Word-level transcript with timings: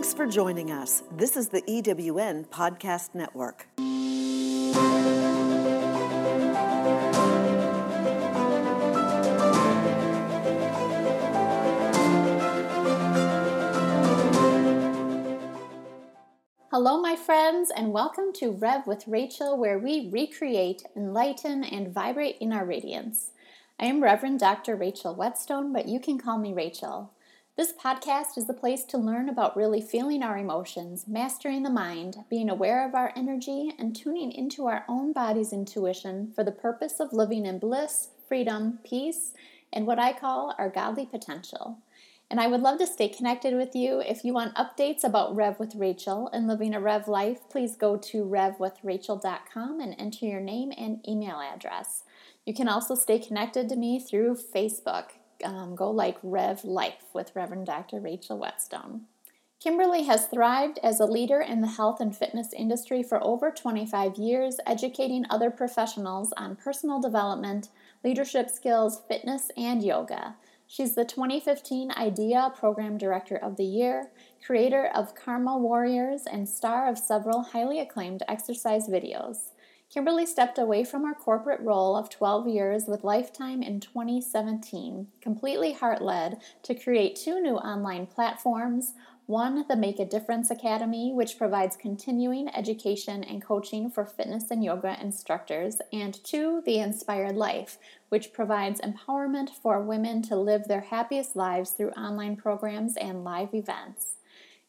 Thanks 0.00 0.14
for 0.14 0.26
joining 0.26 0.70
us. 0.70 1.02
This 1.12 1.36
is 1.36 1.50
the 1.50 1.60
EWN 1.60 2.46
Podcast 2.46 3.14
Network. 3.14 3.66
Hello, 16.70 16.98
my 16.98 17.14
friends, 17.14 17.70
and 17.70 17.92
welcome 17.92 18.32
to 18.36 18.52
Rev 18.52 18.86
with 18.86 19.06
Rachel, 19.06 19.58
where 19.58 19.78
we 19.78 20.08
recreate, 20.10 20.82
enlighten, 20.96 21.62
and 21.62 21.92
vibrate 21.92 22.38
in 22.40 22.54
our 22.54 22.64
radiance. 22.64 23.32
I 23.78 23.84
am 23.84 24.02
Reverend 24.02 24.40
Dr. 24.40 24.76
Rachel 24.76 25.14
Wetzsteon, 25.14 25.74
but 25.74 25.88
you 25.88 26.00
can 26.00 26.16
call 26.16 26.38
me 26.38 26.54
Rachel. 26.54 27.12
This 27.56 27.72
podcast 27.72 28.38
is 28.38 28.46
the 28.46 28.54
place 28.54 28.84
to 28.84 28.96
learn 28.96 29.28
about 29.28 29.56
really 29.56 29.80
feeling 29.80 30.22
our 30.22 30.38
emotions, 30.38 31.06
mastering 31.06 31.62
the 31.62 31.70
mind, 31.70 32.24
being 32.30 32.48
aware 32.48 32.86
of 32.88 32.94
our 32.94 33.12
energy, 33.16 33.72
and 33.78 33.94
tuning 33.94 34.32
into 34.32 34.66
our 34.66 34.84
own 34.88 35.12
body's 35.12 35.52
intuition 35.52 36.32
for 36.34 36.44
the 36.44 36.52
purpose 36.52 37.00
of 37.00 37.12
living 37.12 37.44
in 37.44 37.58
bliss, 37.58 38.10
freedom, 38.28 38.78
peace, 38.84 39.34
and 39.72 39.86
what 39.86 39.98
I 39.98 40.12
call 40.12 40.54
our 40.58 40.70
godly 40.70 41.04
potential. 41.04 41.78
And 42.30 42.40
I 42.40 42.46
would 42.46 42.60
love 42.60 42.78
to 42.78 42.86
stay 42.86 43.08
connected 43.08 43.54
with 43.56 43.74
you. 43.74 44.00
If 44.00 44.24
you 44.24 44.32
want 44.32 44.54
updates 44.54 45.02
about 45.02 45.34
Rev 45.34 45.58
with 45.58 45.74
Rachel 45.74 46.30
and 46.32 46.46
living 46.46 46.72
a 46.72 46.80
Rev 46.80 47.08
life, 47.08 47.40
please 47.50 47.74
go 47.74 47.96
to 47.96 48.24
revwithrachel.com 48.24 49.80
and 49.80 49.96
enter 49.98 50.24
your 50.24 50.40
name 50.40 50.72
and 50.78 51.06
email 51.06 51.40
address. 51.40 52.04
You 52.46 52.54
can 52.54 52.68
also 52.68 52.94
stay 52.94 53.18
connected 53.18 53.68
to 53.68 53.76
me 53.76 53.98
through 53.98 54.36
Facebook. 54.36 55.19
Um, 55.44 55.74
go 55.74 55.90
like 55.90 56.18
Rev 56.22 56.64
Life 56.64 57.04
with 57.12 57.34
Reverend 57.34 57.66
Dr. 57.66 58.00
Rachel 58.00 58.38
Wetzsteon. 58.38 59.02
Kimberly 59.60 60.04
has 60.04 60.26
thrived 60.26 60.78
as 60.82 61.00
a 61.00 61.04
leader 61.04 61.40
in 61.40 61.60
the 61.60 61.66
health 61.66 62.00
and 62.00 62.16
fitness 62.16 62.54
industry 62.54 63.02
for 63.02 63.22
over 63.22 63.50
25 63.50 64.16
years, 64.16 64.56
educating 64.66 65.26
other 65.28 65.50
professionals 65.50 66.32
on 66.38 66.56
personal 66.56 66.98
development, 66.98 67.68
leadership 68.02 68.48
skills, 68.48 69.02
fitness, 69.06 69.50
and 69.58 69.82
yoga. 69.82 70.36
She's 70.66 70.94
the 70.94 71.04
2015 71.04 71.90
IDEA 71.90 72.54
Program 72.56 72.96
Director 72.96 73.36
of 73.36 73.56
the 73.56 73.64
Year, 73.64 74.08
creator 74.46 74.86
of 74.94 75.14
Karma 75.14 75.58
Warriors, 75.58 76.22
and 76.30 76.48
star 76.48 76.88
of 76.88 76.96
several 76.96 77.42
highly 77.42 77.80
acclaimed 77.80 78.22
exercise 78.28 78.88
videos. 78.88 79.50
Kimberly 79.92 80.24
stepped 80.24 80.56
away 80.56 80.84
from 80.84 81.04
her 81.04 81.14
corporate 81.14 81.60
role 81.60 81.96
of 81.96 82.08
12 82.08 82.46
years 82.46 82.84
with 82.86 83.02
Life 83.02 83.32
Time 83.32 83.60
in 83.60 83.80
2017, 83.80 85.08
completely 85.20 85.72
heart 85.72 86.00
led, 86.00 86.40
to 86.62 86.76
create 86.76 87.16
two 87.16 87.40
new 87.40 87.56
online 87.56 88.06
platforms 88.06 88.94
one, 89.30 89.64
the 89.68 89.76
Make 89.76 90.00
a 90.00 90.04
Difference 90.04 90.50
Academy, 90.50 91.12
which 91.12 91.38
provides 91.38 91.76
continuing 91.76 92.48
education 92.48 93.22
and 93.22 93.40
coaching 93.40 93.88
for 93.88 94.04
fitness 94.04 94.50
and 94.50 94.64
yoga 94.64 94.96
instructors, 95.00 95.76
and 95.92 96.18
two, 96.24 96.62
The 96.66 96.78
Inspired 96.78 97.36
Life, 97.36 97.78
which 98.08 98.32
provides 98.32 98.80
empowerment 98.80 99.50
for 99.50 99.80
women 99.80 100.20
to 100.22 100.34
live 100.34 100.66
their 100.66 100.80
happiest 100.80 101.36
lives 101.36 101.70
through 101.70 101.90
online 101.90 102.34
programs 102.34 102.96
and 102.96 103.22
live 103.22 103.54
events. 103.54 104.16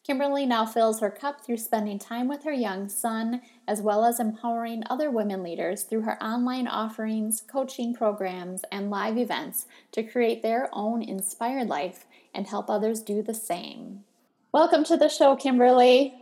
Kimberly 0.04 0.48
now 0.48 0.66
fills 0.66 1.00
her 1.00 1.12
cup 1.12 1.46
through 1.46 1.58
spending 1.58 2.00
time 2.00 2.28
with 2.28 2.44
her 2.44 2.52
young 2.52 2.90
son, 2.90 3.42
as 3.68 3.84
well 3.84 4.04
as 4.04 4.20
empowering 4.20 4.84
other 4.90 5.12
women 5.12 5.44
leaders 5.44 5.84
through 5.84 6.02
her 6.02 6.22
online 6.22 6.68
offerings, 6.68 7.42
coaching 7.42 7.94
programs, 7.94 8.64
and 8.72 8.90
live 8.90 9.16
events 9.16 9.68
to 9.92 10.02
create 10.02 10.42
their 10.42 10.70
own 10.74 11.04
inspired 11.04 11.68
life 11.68 12.06
and 12.34 12.48
help 12.48 12.68
others 12.68 13.00
do 13.04 13.22
the 13.22 13.36
same. 13.36 14.04
Welcome 14.52 14.84
to 14.86 14.98
the 14.98 15.08
show, 15.08 15.36
Kimberly. 15.36 16.16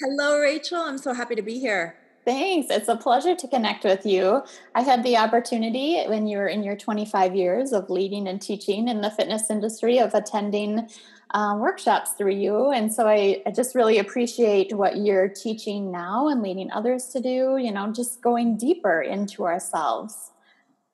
Hello, 0.00 0.40
Rachel. 0.40 0.80
I'm 0.80 0.98
so 0.98 1.14
happy 1.14 1.36
to 1.36 1.42
be 1.42 1.60
here. 1.60 1.94
Thanks. 2.24 2.68
It's 2.68 2.88
a 2.88 2.96
pleasure 2.96 3.34
to 3.34 3.48
connect 3.48 3.84
with 3.84 4.04
you. 4.04 4.42
I 4.74 4.82
had 4.82 5.04
the 5.04 5.16
opportunity 5.16 6.02
when 6.06 6.26
you 6.26 6.36
were 6.36 6.48
in 6.48 6.62
your 6.62 6.76
25 6.76 7.34
years 7.34 7.72
of 7.72 7.88
leading 7.88 8.26
and 8.26 8.42
teaching 8.42 8.88
in 8.88 9.00
the 9.00 9.10
fitness 9.10 9.48
industry 9.50 9.98
of 9.98 10.14
attending 10.14 10.88
uh, 11.32 11.56
workshops 11.58 12.12
through 12.12 12.32
you. 12.32 12.70
And 12.70 12.92
so 12.92 13.06
I, 13.06 13.42
I, 13.46 13.52
just 13.52 13.76
really 13.76 13.98
appreciate 13.98 14.72
what 14.72 14.96
you're 14.96 15.28
teaching 15.28 15.92
now 15.92 16.28
and 16.28 16.42
leading 16.42 16.72
others 16.72 17.06
to 17.08 17.20
do, 17.20 17.56
you 17.56 17.70
know, 17.70 17.92
just 17.92 18.20
going 18.20 18.56
deeper 18.56 19.00
into 19.00 19.44
ourselves. 19.44 20.32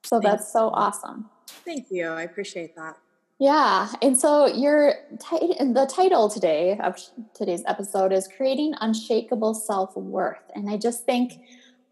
So 0.05 0.21
Thanks. 0.21 0.43
that's 0.43 0.53
so 0.53 0.69
awesome. 0.69 1.31
Thank 1.65 1.87
you. 1.91 2.09
I 2.09 2.23
appreciate 2.23 2.77
that. 2.77 2.99
Yeah, 3.39 3.93
and 4.01 4.17
so 4.17 4.47
your 4.47 4.95
t- 5.19 5.57
the 5.59 5.87
title 5.95 6.31
today 6.31 6.79
of 6.83 6.97
today's 7.35 7.63
episode 7.67 8.11
is 8.11 8.27
creating 8.35 8.75
unshakable 8.81 9.53
self 9.53 9.95
worth, 9.95 10.41
and 10.55 10.71
I 10.71 10.79
just 10.79 11.05
think, 11.05 11.35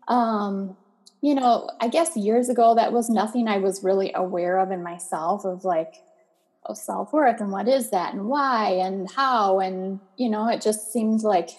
um, 0.08 0.74
you 1.20 1.34
know, 1.34 1.68
I 1.82 1.88
guess 1.88 2.16
years 2.16 2.48
ago 2.48 2.74
that 2.76 2.94
was 2.94 3.10
nothing 3.10 3.46
I 3.46 3.58
was 3.58 3.84
really 3.84 4.10
aware 4.14 4.58
of 4.58 4.70
in 4.70 4.82
myself 4.82 5.44
of 5.44 5.66
like, 5.66 5.96
oh, 6.66 6.74
self 6.74 7.12
worth 7.12 7.40
and 7.40 7.52
what 7.52 7.68
is 7.68 7.90
that 7.90 8.14
and 8.14 8.26
why 8.26 8.70
and 8.70 9.10
how 9.10 9.60
and 9.60 10.00
you 10.16 10.28
know, 10.28 10.48
it 10.48 10.60
just 10.60 10.92
seemed 10.92 11.22
like 11.22 11.50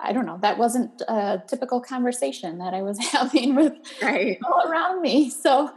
I 0.00 0.12
don't 0.12 0.26
know, 0.26 0.38
that 0.42 0.58
wasn't 0.58 1.02
a 1.08 1.42
typical 1.46 1.80
conversation 1.80 2.58
that 2.58 2.74
I 2.74 2.82
was 2.82 2.98
having 3.12 3.54
with 3.54 3.74
right. 4.02 4.38
people 4.38 4.62
around 4.66 5.00
me. 5.00 5.30
So 5.30 5.70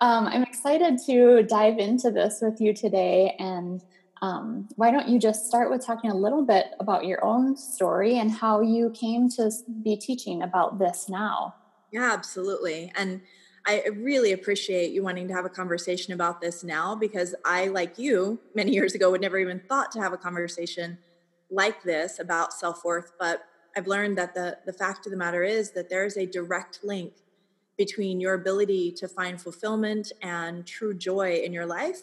um, 0.00 0.26
I'm 0.26 0.42
excited 0.42 0.98
to 1.06 1.42
dive 1.42 1.78
into 1.78 2.10
this 2.10 2.38
with 2.40 2.60
you 2.60 2.72
today. 2.72 3.34
And 3.38 3.82
um, 4.22 4.68
why 4.76 4.90
don't 4.90 5.08
you 5.08 5.18
just 5.18 5.46
start 5.46 5.70
with 5.70 5.84
talking 5.84 6.10
a 6.10 6.16
little 6.16 6.44
bit 6.44 6.66
about 6.80 7.04
your 7.04 7.24
own 7.24 7.56
story 7.56 8.18
and 8.18 8.30
how 8.30 8.60
you 8.60 8.90
came 8.90 9.28
to 9.30 9.50
be 9.82 9.96
teaching 9.96 10.42
about 10.42 10.78
this 10.78 11.08
now? 11.08 11.54
Yeah, 11.92 12.12
absolutely. 12.12 12.92
And 12.96 13.20
I 13.68 13.82
really 13.96 14.30
appreciate 14.30 14.92
you 14.92 15.02
wanting 15.02 15.26
to 15.26 15.34
have 15.34 15.44
a 15.44 15.48
conversation 15.48 16.12
about 16.12 16.40
this 16.40 16.62
now 16.62 16.94
because 16.94 17.34
I, 17.44 17.66
like 17.66 17.98
you, 17.98 18.38
many 18.54 18.72
years 18.72 18.94
ago 18.94 19.10
would 19.10 19.20
never 19.20 19.38
even 19.38 19.60
thought 19.68 19.90
to 19.92 20.00
have 20.00 20.12
a 20.12 20.16
conversation 20.16 20.98
like 21.50 21.82
this 21.82 22.20
about 22.20 22.52
self 22.52 22.84
worth. 22.84 23.12
But 23.18 23.44
I've 23.76 23.88
learned 23.88 24.16
that 24.18 24.34
the, 24.34 24.58
the 24.66 24.72
fact 24.72 25.06
of 25.06 25.10
the 25.10 25.18
matter 25.18 25.42
is 25.42 25.72
that 25.72 25.90
there 25.90 26.04
is 26.04 26.16
a 26.16 26.26
direct 26.26 26.80
link 26.84 27.12
between 27.76 28.20
your 28.20 28.34
ability 28.34 28.92
to 28.92 29.08
find 29.08 29.40
fulfillment 29.40 30.12
and 30.22 30.64
true 30.64 30.94
joy 30.94 31.34
in 31.44 31.52
your 31.52 31.66
life, 31.66 32.02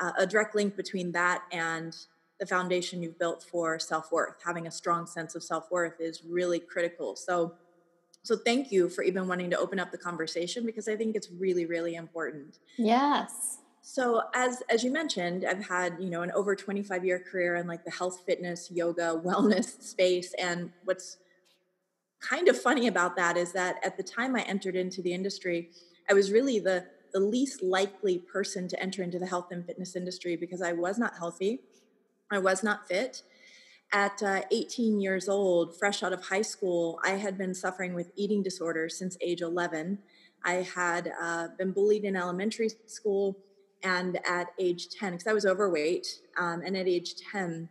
uh, 0.00 0.12
a 0.18 0.26
direct 0.26 0.56
link 0.56 0.76
between 0.76 1.12
that 1.12 1.44
and 1.52 1.96
the 2.40 2.46
foundation 2.46 3.02
you've 3.02 3.18
built 3.20 3.42
for 3.42 3.78
self-worth. 3.78 4.34
Having 4.44 4.66
a 4.66 4.70
strong 4.70 5.06
sense 5.06 5.36
of 5.36 5.44
self-worth 5.44 6.00
is 6.00 6.22
really 6.28 6.58
critical. 6.58 7.14
So 7.14 7.54
so 8.22 8.36
thank 8.36 8.70
you 8.70 8.88
for 8.88 9.02
even 9.02 9.26
wanting 9.26 9.50
to 9.50 9.58
open 9.58 9.80
up 9.80 9.90
the 9.90 9.98
conversation 9.98 10.64
because 10.64 10.88
I 10.88 10.96
think 10.96 11.16
it's 11.16 11.28
really 11.30 11.66
really 11.66 11.94
important. 11.94 12.58
Yes. 12.78 13.58
So 13.82 14.22
as 14.34 14.62
as 14.70 14.84
you 14.84 14.92
mentioned, 14.92 15.44
I've 15.44 15.66
had, 15.66 15.96
you 15.98 16.08
know, 16.08 16.22
an 16.22 16.30
over 16.32 16.54
25 16.54 17.04
year 17.04 17.18
career 17.18 17.56
in 17.56 17.66
like 17.66 17.84
the 17.84 17.90
health, 17.90 18.22
fitness, 18.24 18.70
yoga, 18.70 19.20
wellness 19.24 19.82
space 19.82 20.34
and 20.38 20.70
what's 20.84 21.18
kind 22.20 22.48
of 22.48 22.60
funny 22.60 22.86
about 22.86 23.16
that 23.16 23.36
is 23.36 23.52
that 23.52 23.84
at 23.84 23.96
the 23.96 24.02
time 24.02 24.36
I 24.36 24.42
entered 24.42 24.76
into 24.76 25.02
the 25.02 25.12
industry, 25.12 25.70
I 26.08 26.14
was 26.14 26.30
really 26.30 26.58
the 26.60 26.86
the 27.12 27.20
least 27.20 27.62
likely 27.62 28.18
person 28.18 28.66
to 28.68 28.82
enter 28.82 29.02
into 29.02 29.18
the 29.18 29.26
health 29.26 29.48
and 29.50 29.66
fitness 29.66 29.96
industry 29.96 30.34
because 30.34 30.62
I 30.62 30.72
was 30.72 30.98
not 30.98 31.14
healthy. 31.18 31.60
I 32.30 32.38
was 32.38 32.62
not 32.62 32.88
fit. 32.88 33.22
At 33.94 34.22
uh, 34.22 34.40
18 34.50 35.00
years 35.00 35.28
old, 35.28 35.76
fresh 35.78 36.02
out 36.02 36.14
of 36.14 36.24
high 36.24 36.42
school, 36.42 36.98
I 37.04 37.10
had 37.10 37.36
been 37.36 37.54
suffering 37.54 37.92
with 37.92 38.10
eating 38.16 38.42
disorders 38.42 38.96
since 38.98 39.18
age 39.20 39.42
11. 39.42 39.98
I 40.44 40.54
had 40.54 41.12
uh, 41.20 41.48
been 41.58 41.72
bullied 41.72 42.04
in 42.04 42.16
elementary 42.16 42.70
school 42.86 43.38
and 43.82 44.18
at 44.26 44.48
age 44.58 44.88
10, 44.90 45.12
because 45.12 45.26
I 45.26 45.32
was 45.32 45.44
overweight, 45.44 46.06
um, 46.38 46.62
and 46.64 46.76
at 46.76 46.88
age 46.88 47.16
10, 47.32 47.68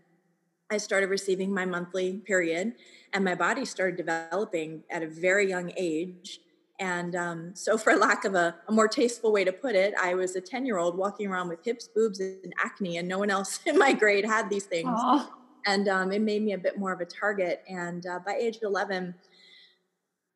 I 0.70 0.78
started 0.78 1.09
receiving 1.09 1.53
my 1.53 1.66
monthly 1.66 2.18
period, 2.18 2.73
and 3.14 3.26
my 3.26 3.35
body 3.35 3.66
started 3.66 3.97
developing 3.97 4.84
at 4.90 5.03
a 5.03 5.08
very 5.08 5.50
young 5.50 5.72
age. 5.76 6.40
And 6.79 7.16
um, 7.16 7.56
so, 7.56 7.78
for 7.78 7.96
lack 7.96 8.26
of 8.26 8.35
a, 8.35 8.56
a, 8.68 8.72
more 8.72 8.88
tasteful 8.88 9.32
way 9.32 9.44
to 9.44 9.52
put 9.52 9.76
it, 9.76 9.94
I 10.02 10.16
was 10.16 10.35
a 10.35 10.41
10 10.41 10.66
year 10.66 10.78
old 10.78 10.97
walking 10.97 11.28
around 11.28 11.50
with 11.50 11.64
hips, 11.64 11.88
boobs, 11.88 12.20
and 12.20 12.53
acne, 12.64 12.97
and 12.97 13.08
no 13.08 13.20
one 13.20 13.29
else 13.29 13.59
in 13.66 13.78
my 13.78 13.94
grade 13.94 14.26
had 14.26 14.50
these 14.50 14.66
things. 14.66 14.90
Aww. 14.90 15.28
And 15.66 15.87
um, 15.87 16.11
it 16.11 16.22
made 16.22 16.41
me 16.43 16.53
a 16.53 16.58
bit 16.58 16.78
more 16.78 16.91
of 16.91 17.02
a 17.02 17.05
target. 17.05 17.63
And 17.67 18.05
uh, 18.05 18.19
by 18.25 18.35
age 18.35 18.59
11, 18.61 19.13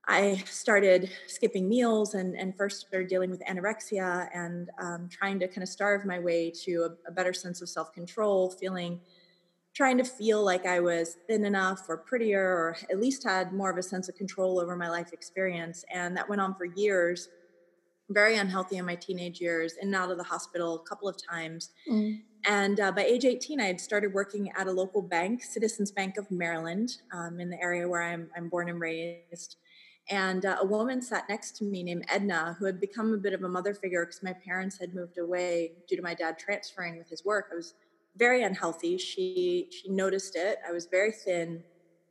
I 0.07 0.44
started 0.45 1.10
skipping 1.25 1.68
meals 1.68 2.13
and, 2.13 2.36
and 2.36 2.56
first 2.56 2.88
started 2.88 3.10
dealing 3.10 3.31
with 3.31 3.42
anorexia 3.45 4.30
and 4.33 4.69
um, 4.80 5.10
trying 5.10 5.39
to 5.39 5.48
kind 5.48 5.63
of 5.63 5.69
starve 5.69 6.06
my 6.06 6.19
way 6.19 6.51
to 6.63 6.89
a, 7.07 7.10
a 7.10 7.12
better 7.12 7.33
sense 7.33 7.62
of 7.62 7.69
self 7.69 7.92
control, 7.92 8.51
feeling, 8.51 9.00
trying 9.74 9.98
to 9.98 10.04
feel 10.04 10.44
like 10.44 10.66
I 10.66 10.80
was 10.80 11.18
thin 11.27 11.44
enough 11.44 11.86
or 11.89 11.98
prettier 11.98 12.42
or 12.42 12.77
at 12.92 13.00
least 13.00 13.24
had 13.24 13.51
more 13.51 13.72
of 13.72 13.77
a 13.77 13.83
sense 13.83 14.07
of 14.07 14.16
control 14.16 14.60
over 14.60 14.75
my 14.75 14.89
life 14.89 15.12
experience. 15.12 15.83
And 15.92 16.16
that 16.16 16.30
went 16.30 16.39
on 16.39 16.54
for 16.54 16.66
years. 16.66 17.30
Very 18.10 18.38
unhealthy 18.38 18.78
in 18.78 18.86
my 18.86 18.96
teenage 18.96 19.42
years, 19.42 19.74
in 19.81 19.88
and 19.88 19.96
out 19.96 20.12
of 20.12 20.18
the 20.18 20.24
hospital 20.24 20.75
a 20.75 20.90
couple 20.90 21.07
of 21.07 21.16
times. 21.18 21.72
Mm. 21.90 22.22
And 22.46 22.80
uh, 22.80 22.92
by 22.92 23.04
age 23.04 23.25
18, 23.25 23.60
I 23.60 23.66
had 23.66 23.81
started 23.81 24.13
working 24.13 24.52
at 24.56 24.68
a 24.68 24.72
local 24.72 25.02
bank, 25.02 25.42
Citizens 25.44 25.92
Bank 25.92 26.18
of 26.18 26.30
Maryland, 26.30 26.98
um, 27.12 27.40
in 27.40 27.50
the 27.50 27.60
area 27.60 27.88
where 27.88 28.04
I'm, 28.04 28.30
I'm 28.38 28.50
born 28.50 28.69
and 28.69 28.80
raised. 28.80 29.57
And 30.10 30.46
uh, 30.46 30.57
a 30.62 30.66
woman 30.66 31.02
sat 31.02 31.28
next 31.28 31.57
to 31.57 31.63
me 31.63 31.81
named 31.81 32.06
Edna, 32.10 32.56
who 32.60 32.66
had 32.66 32.80
become 32.80 33.13
a 33.13 33.18
bit 33.18 33.34
of 33.34 33.44
a 33.44 33.50
mother 33.50 33.74
figure 33.74 34.06
because 34.06 34.22
my 34.22 34.34
parents 34.34 34.78
had 34.80 34.94
moved 34.94 35.18
away 35.18 35.72
due 35.88 35.96
to 35.96 36.04
my 36.04 36.13
dad 36.13 36.38
transferring 36.38 36.98
with 36.98 37.10
his 37.10 37.25
work. 37.25 37.50
I 37.51 37.56
was 37.56 37.74
very 38.16 38.44
unhealthy. 38.44 38.98
She 38.98 39.68
she 39.72 39.90
noticed 39.90 40.36
it. 40.36 40.60
I 40.68 40.72
was 40.72 40.86
very 40.86 41.12
thin. 41.12 41.63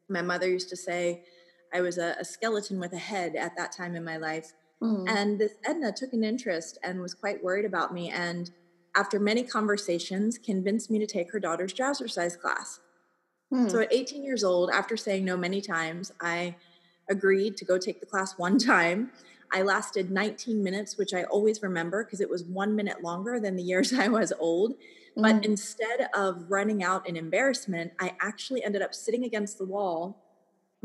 My 0.08 0.22
mother 0.22 0.48
used 0.48 0.68
to 0.70 0.76
say 0.76 1.24
I 1.72 1.80
was 1.80 1.98
a, 1.98 2.16
a 2.18 2.24
skeleton 2.24 2.80
with 2.80 2.92
a 2.92 2.98
head 2.98 3.36
at 3.36 3.56
that 3.56 3.72
time 3.72 3.94
in 3.94 4.04
my 4.04 4.16
life. 4.16 4.52
Mm-hmm. 4.84 5.08
And 5.08 5.38
this 5.38 5.54
Edna 5.64 5.92
took 5.92 6.12
an 6.12 6.22
interest 6.22 6.78
and 6.82 7.00
was 7.00 7.14
quite 7.14 7.42
worried 7.42 7.64
about 7.64 7.94
me. 7.94 8.10
And 8.10 8.50
after 8.94 9.18
many 9.18 9.42
conversations, 9.42 10.38
convinced 10.38 10.90
me 10.90 10.98
to 10.98 11.06
take 11.06 11.32
her 11.32 11.40
daughter's 11.40 11.72
jazzercise 11.72 12.38
class. 12.38 12.80
Mm-hmm. 13.52 13.68
So 13.68 13.80
at 13.80 13.92
18 13.92 14.22
years 14.24 14.44
old, 14.44 14.70
after 14.70 14.96
saying 14.96 15.24
no 15.24 15.36
many 15.36 15.60
times, 15.60 16.12
I 16.20 16.56
agreed 17.08 17.56
to 17.58 17.64
go 17.64 17.78
take 17.78 18.00
the 18.00 18.06
class 18.06 18.34
one 18.38 18.58
time. 18.58 19.10
I 19.52 19.62
lasted 19.62 20.10
19 20.10 20.62
minutes, 20.62 20.98
which 20.98 21.14
I 21.14 21.24
always 21.24 21.62
remember 21.62 22.04
because 22.04 22.20
it 22.20 22.28
was 22.28 22.44
one 22.44 22.76
minute 22.76 23.02
longer 23.02 23.40
than 23.40 23.56
the 23.56 23.62
years 23.62 23.92
I 23.98 24.08
was 24.08 24.32
old. 24.38 24.74
But 25.16 25.36
mm. 25.36 25.44
instead 25.44 26.08
of 26.14 26.50
running 26.50 26.82
out 26.82 27.08
in 27.08 27.16
embarrassment, 27.16 27.92
I 28.00 28.16
actually 28.20 28.64
ended 28.64 28.82
up 28.82 28.94
sitting 28.94 29.24
against 29.24 29.58
the 29.58 29.64
wall 29.64 30.23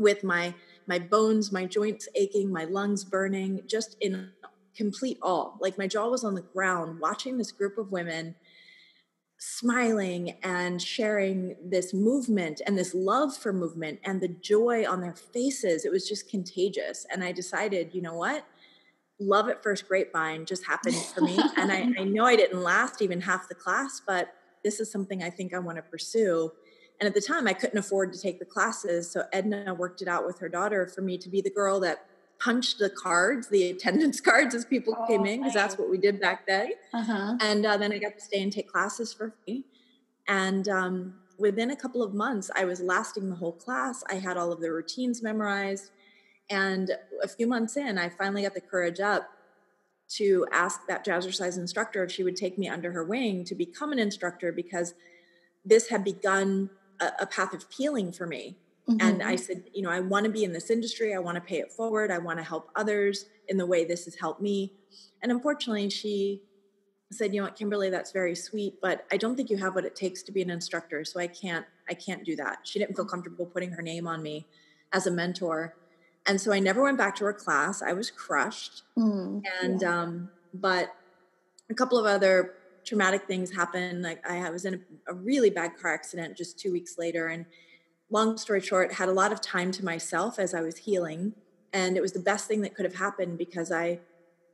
with 0.00 0.24
my 0.24 0.54
my 0.86 0.98
bones, 0.98 1.52
my 1.52 1.66
joints 1.66 2.08
aching, 2.16 2.50
my 2.50 2.64
lungs 2.64 3.04
burning, 3.04 3.62
just 3.66 3.96
in 4.00 4.30
complete 4.74 5.18
awe. 5.22 5.52
Like 5.60 5.78
my 5.78 5.86
jaw 5.86 6.08
was 6.08 6.24
on 6.24 6.34
the 6.34 6.40
ground 6.40 6.98
watching 7.00 7.38
this 7.38 7.52
group 7.52 7.78
of 7.78 7.92
women 7.92 8.34
smiling 9.38 10.36
and 10.42 10.82
sharing 10.82 11.56
this 11.64 11.94
movement 11.94 12.60
and 12.66 12.76
this 12.76 12.94
love 12.94 13.36
for 13.36 13.52
movement 13.52 14.00
and 14.04 14.20
the 14.20 14.28
joy 14.28 14.86
on 14.86 15.00
their 15.00 15.14
faces. 15.14 15.84
It 15.84 15.92
was 15.92 16.08
just 16.08 16.28
contagious. 16.28 17.06
And 17.10 17.22
I 17.22 17.32
decided, 17.32 17.94
you 17.94 18.02
know 18.02 18.14
what? 18.14 18.44
love 19.20 19.48
at 19.48 19.62
first 19.62 19.86
grapevine 19.86 20.46
just 20.46 20.64
happened 20.64 20.96
for 20.96 21.20
me. 21.20 21.38
and 21.56 21.70
I, 21.70 21.92
I 21.98 22.04
know 22.04 22.24
I 22.24 22.36
didn't 22.36 22.62
last 22.62 23.02
even 23.02 23.20
half 23.20 23.48
the 23.48 23.54
class, 23.54 24.00
but 24.04 24.34
this 24.64 24.80
is 24.80 24.90
something 24.90 25.22
I 25.22 25.30
think 25.30 25.54
I 25.54 25.58
want 25.58 25.76
to 25.76 25.82
pursue. 25.82 26.50
And 27.00 27.06
at 27.06 27.14
the 27.14 27.20
time, 27.20 27.48
I 27.48 27.54
couldn't 27.54 27.78
afford 27.78 28.12
to 28.12 28.20
take 28.20 28.38
the 28.38 28.44
classes. 28.44 29.10
So 29.10 29.24
Edna 29.32 29.74
worked 29.74 30.02
it 30.02 30.08
out 30.08 30.26
with 30.26 30.38
her 30.40 30.48
daughter 30.50 30.86
for 30.86 31.00
me 31.00 31.16
to 31.18 31.30
be 31.30 31.40
the 31.40 31.50
girl 31.50 31.80
that 31.80 32.04
punched 32.38 32.78
the 32.78 32.90
cards, 32.90 33.48
the 33.48 33.70
attendance 33.70 34.20
cards 34.30 34.54
as 34.54 34.64
people 34.66 34.94
oh, 34.98 35.06
came 35.06 35.24
in, 35.24 35.40
because 35.40 35.54
that's 35.54 35.78
what 35.78 35.90
we 35.90 35.96
did 35.96 36.20
back 36.20 36.46
then. 36.46 36.72
Uh-huh. 36.92 37.36
And 37.40 37.64
uh, 37.64 37.78
then 37.78 37.92
I 37.92 37.98
got 37.98 38.16
to 38.16 38.20
stay 38.20 38.42
and 38.42 38.52
take 38.52 38.70
classes 38.70 39.14
for 39.14 39.32
free. 39.44 39.64
And 40.28 40.68
um, 40.68 41.14
within 41.38 41.70
a 41.70 41.76
couple 41.76 42.02
of 42.02 42.12
months, 42.12 42.50
I 42.54 42.64
was 42.64 42.80
lasting 42.80 43.30
the 43.30 43.36
whole 43.36 43.52
class. 43.52 44.04
I 44.10 44.14
had 44.14 44.36
all 44.36 44.52
of 44.52 44.60
the 44.60 44.70
routines 44.70 45.22
memorized. 45.22 45.90
And 46.50 46.90
a 47.22 47.28
few 47.28 47.46
months 47.46 47.76
in, 47.76 47.96
I 47.96 48.10
finally 48.10 48.42
got 48.42 48.54
the 48.54 48.60
courage 48.60 49.00
up 49.00 49.30
to 50.10 50.46
ask 50.52 50.86
that 50.88 51.06
jazzercise 51.06 51.56
instructor 51.56 52.04
if 52.04 52.10
she 52.10 52.24
would 52.24 52.36
take 52.36 52.58
me 52.58 52.68
under 52.68 52.92
her 52.92 53.04
wing 53.04 53.44
to 53.44 53.54
become 53.54 53.92
an 53.92 53.98
instructor 53.98 54.52
because 54.52 54.94
this 55.64 55.88
had 55.88 56.02
begun 56.02 56.68
a, 57.00 57.12
a 57.20 57.26
path 57.26 57.54
of 57.54 57.64
healing 57.70 58.12
for 58.12 58.26
me. 58.26 58.56
Mm-hmm. 58.88 59.06
And 59.06 59.22
I 59.22 59.36
said, 59.36 59.64
you 59.74 59.82
know, 59.82 59.90
I 59.90 60.00
want 60.00 60.24
to 60.24 60.30
be 60.30 60.44
in 60.44 60.52
this 60.52 60.70
industry. 60.70 61.14
I 61.14 61.18
want 61.18 61.36
to 61.36 61.40
pay 61.40 61.58
it 61.58 61.72
forward. 61.72 62.10
I 62.10 62.18
want 62.18 62.38
to 62.38 62.44
help 62.44 62.70
others 62.74 63.26
in 63.48 63.56
the 63.56 63.66
way 63.66 63.84
this 63.84 64.04
has 64.06 64.14
helped 64.14 64.40
me. 64.40 64.72
And 65.22 65.30
unfortunately, 65.30 65.88
she 65.90 66.42
said, 67.12 67.34
you 67.34 67.40
know 67.40 67.46
what, 67.46 67.56
Kimberly, 67.56 67.90
that's 67.90 68.12
very 68.12 68.34
sweet, 68.34 68.74
but 68.80 69.04
I 69.10 69.16
don't 69.16 69.36
think 69.36 69.50
you 69.50 69.56
have 69.58 69.74
what 69.74 69.84
it 69.84 69.96
takes 69.96 70.22
to 70.22 70.32
be 70.32 70.42
an 70.42 70.50
instructor. 70.50 71.04
So 71.04 71.20
I 71.20 71.26
can't, 71.26 71.66
I 71.88 71.94
can't 71.94 72.24
do 72.24 72.36
that. 72.36 72.60
She 72.62 72.78
didn't 72.78 72.94
feel 72.94 73.04
comfortable 73.04 73.46
putting 73.46 73.72
her 73.72 73.82
name 73.82 74.06
on 74.06 74.22
me 74.22 74.46
as 74.92 75.06
a 75.06 75.10
mentor 75.10 75.74
and 76.26 76.40
so 76.40 76.52
I 76.52 76.58
never 76.58 76.82
went 76.82 76.98
back 76.98 77.16
to 77.16 77.24
her 77.24 77.32
class. 77.32 77.82
I 77.82 77.92
was 77.92 78.10
crushed. 78.10 78.82
Mm, 78.98 79.42
and 79.62 79.82
yeah. 79.82 80.02
um, 80.02 80.30
but 80.52 80.94
a 81.70 81.74
couple 81.74 81.98
of 81.98 82.06
other 82.06 82.54
traumatic 82.90 83.22
things 83.28 83.54
happen. 83.54 84.02
Like 84.02 84.28
I 84.28 84.50
was 84.50 84.64
in 84.64 84.74
a, 84.74 85.12
a, 85.12 85.14
really 85.14 85.48
bad 85.48 85.78
car 85.80 85.94
accident 85.94 86.36
just 86.36 86.58
two 86.58 86.72
weeks 86.72 86.98
later, 86.98 87.28
and 87.28 87.46
long 88.10 88.36
story 88.36 88.60
short, 88.60 88.92
had 88.92 89.08
a 89.08 89.12
lot 89.12 89.32
of 89.32 89.40
time 89.40 89.70
to 89.72 89.84
myself 89.84 90.40
as 90.40 90.54
I 90.54 90.60
was 90.60 90.76
healing, 90.76 91.32
and 91.72 91.96
it 91.96 92.00
was 92.00 92.12
the 92.12 92.20
best 92.20 92.48
thing 92.48 92.62
that 92.62 92.74
could 92.74 92.84
have 92.84 92.96
happened 92.96 93.38
because 93.38 93.70
I 93.70 94.00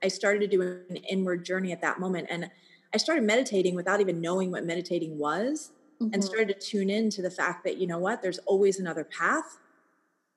I 0.04 0.08
started 0.08 0.42
to 0.42 0.46
do 0.46 0.60
an 0.62 0.96
inward 0.96 1.44
journey 1.46 1.72
at 1.72 1.80
that 1.80 1.98
moment, 1.98 2.26
and 2.28 2.50
I 2.92 2.98
started 2.98 3.24
meditating 3.24 3.74
without 3.74 4.02
even 4.02 4.20
knowing 4.20 4.50
what 4.50 4.64
meditating 4.64 5.18
was. 5.18 5.72
Mm-hmm. 5.98 6.12
And 6.12 6.22
started 6.22 6.48
to 6.48 6.66
tune 6.66 6.90
in 6.90 7.08
to 7.08 7.22
the 7.22 7.30
fact 7.30 7.64
that, 7.64 7.78
you 7.78 7.86
know 7.86 7.96
what, 7.96 8.20
there's 8.20 8.36
always 8.40 8.78
another 8.78 9.02
path 9.02 9.56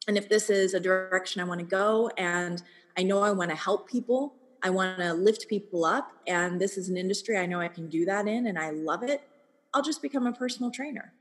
and 0.09 0.17
if 0.17 0.27
this 0.27 0.49
is 0.49 0.73
a 0.73 0.79
direction 0.79 1.39
I 1.39 1.43
want 1.43 1.59
to 1.59 1.65
go 1.65 2.09
and 2.17 2.63
I 2.97 3.03
know 3.03 3.21
I 3.21 3.31
want 3.31 3.51
to 3.51 3.55
help 3.55 3.87
people, 3.87 4.33
I 4.61 4.69
want 4.69 4.97
to 4.97 5.13
lift 5.13 5.47
people 5.47 5.85
up, 5.85 6.11
and 6.27 6.59
this 6.59 6.77
is 6.77 6.89
an 6.89 6.97
industry 6.97 7.37
I 7.37 7.45
know 7.45 7.59
I 7.59 7.67
can 7.67 7.87
do 7.87 8.05
that 8.05 8.27
in 8.27 8.47
and 8.47 8.57
I 8.57 8.71
love 8.71 9.03
it, 9.03 9.21
I'll 9.73 9.81
just 9.81 10.01
become 10.01 10.27
a 10.27 10.33
personal 10.33 10.71
trainer. 10.71 11.13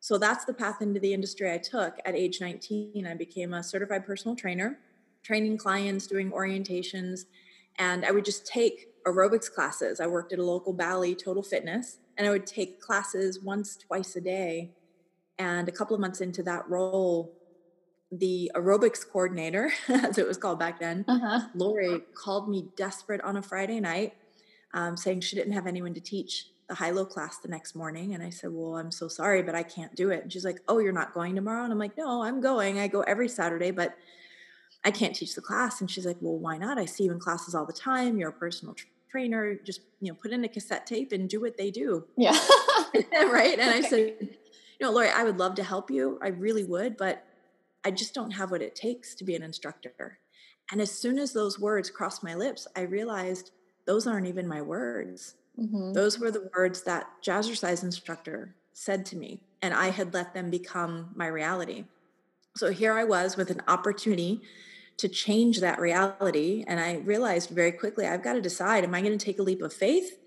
So 0.00 0.18
that's 0.18 0.44
the 0.44 0.54
path 0.54 0.82
into 0.82 1.00
the 1.00 1.12
industry 1.12 1.52
I 1.52 1.58
took 1.58 1.96
at 2.04 2.14
age 2.14 2.40
19. 2.40 3.06
I 3.06 3.14
became 3.14 3.54
a 3.54 3.62
certified 3.62 4.06
personal 4.06 4.36
trainer, 4.36 4.78
training 5.22 5.58
clients, 5.58 6.06
doing 6.06 6.30
orientations, 6.30 7.24
and 7.78 8.04
I 8.04 8.10
would 8.12 8.24
just 8.24 8.46
take 8.46 8.88
aerobics 9.04 9.52
classes. 9.52 10.00
I 10.00 10.06
worked 10.06 10.32
at 10.32 10.38
a 10.38 10.44
local 10.44 10.72
Bally 10.72 11.14
Total 11.14 11.42
Fitness, 11.42 11.98
and 12.16 12.26
I 12.26 12.30
would 12.30 12.46
take 12.46 12.80
classes 12.80 13.40
once, 13.40 13.76
twice 13.76 14.16
a 14.16 14.20
day. 14.20 14.70
And 15.38 15.68
a 15.68 15.72
couple 15.72 15.94
of 15.94 16.00
months 16.00 16.20
into 16.20 16.42
that 16.44 16.68
role, 16.68 17.32
the 18.12 18.50
aerobics 18.54 19.06
coordinator, 19.06 19.70
as 19.88 20.18
it 20.18 20.26
was 20.26 20.36
called 20.36 20.58
back 20.58 20.80
then, 20.80 21.04
uh-huh. 21.08 21.48
Lori, 21.54 22.02
called 22.14 22.48
me 22.48 22.68
desperate 22.76 23.20
on 23.22 23.36
a 23.36 23.42
Friday 23.42 23.80
night, 23.80 24.14
um, 24.74 24.96
saying 24.96 25.20
she 25.20 25.36
didn't 25.36 25.52
have 25.52 25.66
anyone 25.66 25.94
to 25.94 26.00
teach 26.00 26.46
the 26.68 26.74
high 26.74 26.90
low 26.90 27.04
class 27.04 27.38
the 27.38 27.48
next 27.48 27.74
morning. 27.74 28.14
And 28.14 28.22
I 28.22 28.30
said, 28.30 28.50
Well, 28.52 28.76
I'm 28.76 28.90
so 28.90 29.08
sorry, 29.08 29.42
but 29.42 29.54
I 29.54 29.62
can't 29.62 29.94
do 29.94 30.10
it. 30.10 30.22
And 30.22 30.32
she's 30.32 30.44
like, 30.44 30.60
Oh, 30.68 30.78
you're 30.78 30.92
not 30.92 31.14
going 31.14 31.34
tomorrow? 31.34 31.64
And 31.64 31.72
I'm 31.72 31.78
like, 31.78 31.96
No, 31.96 32.22
I'm 32.22 32.40
going. 32.40 32.78
I 32.78 32.88
go 32.88 33.02
every 33.02 33.28
Saturday, 33.28 33.70
but 33.70 33.96
I 34.84 34.90
can't 34.90 35.14
teach 35.14 35.34
the 35.34 35.40
class. 35.40 35.80
And 35.80 35.90
she's 35.90 36.06
like, 36.06 36.16
Well, 36.20 36.38
why 36.38 36.58
not? 36.58 36.78
I 36.78 36.84
see 36.84 37.04
you 37.04 37.12
in 37.12 37.20
classes 37.20 37.54
all 37.54 37.66
the 37.66 37.72
time. 37.72 38.18
You're 38.18 38.30
a 38.30 38.32
personal 38.32 38.74
trainer. 39.10 39.54
Just, 39.64 39.80
you 40.00 40.12
know, 40.12 40.18
put 40.20 40.32
in 40.32 40.44
a 40.44 40.48
cassette 40.48 40.86
tape 40.86 41.12
and 41.12 41.28
do 41.28 41.40
what 41.40 41.56
they 41.56 41.70
do. 41.70 42.04
Yeah. 42.16 42.38
right. 43.12 43.58
And 43.58 43.70
I 43.70 43.80
said, 43.88 44.16
You 44.20 44.86
know, 44.86 44.90
Lori, 44.90 45.08
I 45.08 45.24
would 45.24 45.38
love 45.38 45.54
to 45.56 45.64
help 45.64 45.90
you. 45.90 46.18
I 46.20 46.28
really 46.28 46.64
would, 46.64 46.96
but 46.96 47.24
I 47.86 47.92
just 47.92 48.14
don't 48.14 48.32
have 48.32 48.50
what 48.50 48.62
it 48.62 48.74
takes 48.74 49.14
to 49.14 49.22
be 49.22 49.36
an 49.36 49.44
instructor. 49.44 50.18
And 50.72 50.80
as 50.80 50.90
soon 50.90 51.20
as 51.20 51.32
those 51.32 51.60
words 51.60 51.88
crossed 51.88 52.24
my 52.24 52.34
lips, 52.34 52.66
I 52.74 52.80
realized 52.80 53.52
those 53.86 54.08
aren't 54.08 54.26
even 54.26 54.48
my 54.48 54.60
words. 54.60 55.36
Mm-hmm. 55.56 55.92
Those 55.92 56.18
were 56.18 56.32
the 56.32 56.50
words 56.56 56.82
that 56.82 57.06
jazzercise 57.24 57.84
instructor 57.84 58.56
said 58.72 59.06
to 59.06 59.16
me, 59.16 59.40
and 59.62 59.72
I 59.72 59.90
had 59.90 60.12
let 60.12 60.34
them 60.34 60.50
become 60.50 61.10
my 61.14 61.28
reality. 61.28 61.84
So 62.56 62.72
here 62.72 62.92
I 62.92 63.04
was 63.04 63.36
with 63.36 63.50
an 63.50 63.62
opportunity 63.68 64.42
to 64.96 65.08
change 65.08 65.60
that 65.60 65.78
reality. 65.78 66.64
And 66.66 66.80
I 66.80 66.94
realized 66.94 67.50
very 67.50 67.70
quickly 67.70 68.04
I've 68.04 68.24
got 68.24 68.32
to 68.32 68.40
decide 68.40 68.82
am 68.82 68.96
I 68.96 69.00
going 69.00 69.16
to 69.16 69.24
take 69.24 69.38
a 69.38 69.44
leap 69.44 69.62
of 69.62 69.72
faith 69.72 70.18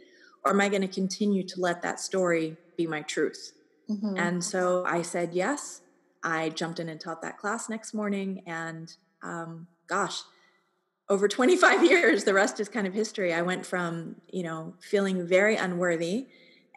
or 0.46 0.54
am 0.54 0.62
I 0.62 0.70
going 0.70 0.84
to 0.84 0.88
continue 0.88 1.44
to 1.44 1.60
let 1.60 1.82
that 1.82 2.00
story 2.00 2.56
be 2.78 2.88
my 2.88 3.02
truth? 3.02 3.52
Mm-hmm. 3.90 4.16
And 4.18 4.42
so 4.42 4.86
I 4.86 5.02
said 5.02 5.34
yes. 5.34 5.82
I 6.24 6.50
jumped 6.50 6.80
in 6.80 6.90
and 6.90 7.00
taught 7.00 7.22
that 7.22 7.38
class 7.38 7.70
next 7.70 7.94
morning. 7.94 8.44
And 8.46 8.94
um, 9.24 9.68
gosh, 9.88 10.22
over 11.10 11.28
25 11.28 11.84
years, 11.90 12.24
the 12.24 12.34
rest 12.34 12.60
is 12.60 12.70
kind 12.70 12.88
of 12.88 12.94
history. 12.94 13.34
I 13.34 13.42
went 13.42 13.66
from, 13.66 14.16
you 14.32 14.44
know, 14.44 14.76
feeling 14.82 15.26
very 15.26 15.56
unworthy 15.56 16.28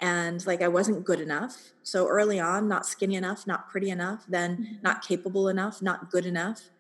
and 0.01 0.45
like 0.47 0.63
I 0.63 0.69
wasn't 0.69 1.05
good 1.05 1.21
enough. 1.21 1.73
So 1.83 2.09
early 2.09 2.41
on, 2.41 2.69
not 2.69 2.87
skinny 2.87 3.15
enough, 3.15 3.47
not 3.47 3.69
pretty 3.69 3.91
enough, 3.91 4.25
then 4.29 4.57
mm-hmm. 4.57 4.75
not 4.83 5.07
capable 5.07 5.49
enough, 5.49 5.81
not 5.81 6.11
good 6.11 6.27
enough 6.27 6.71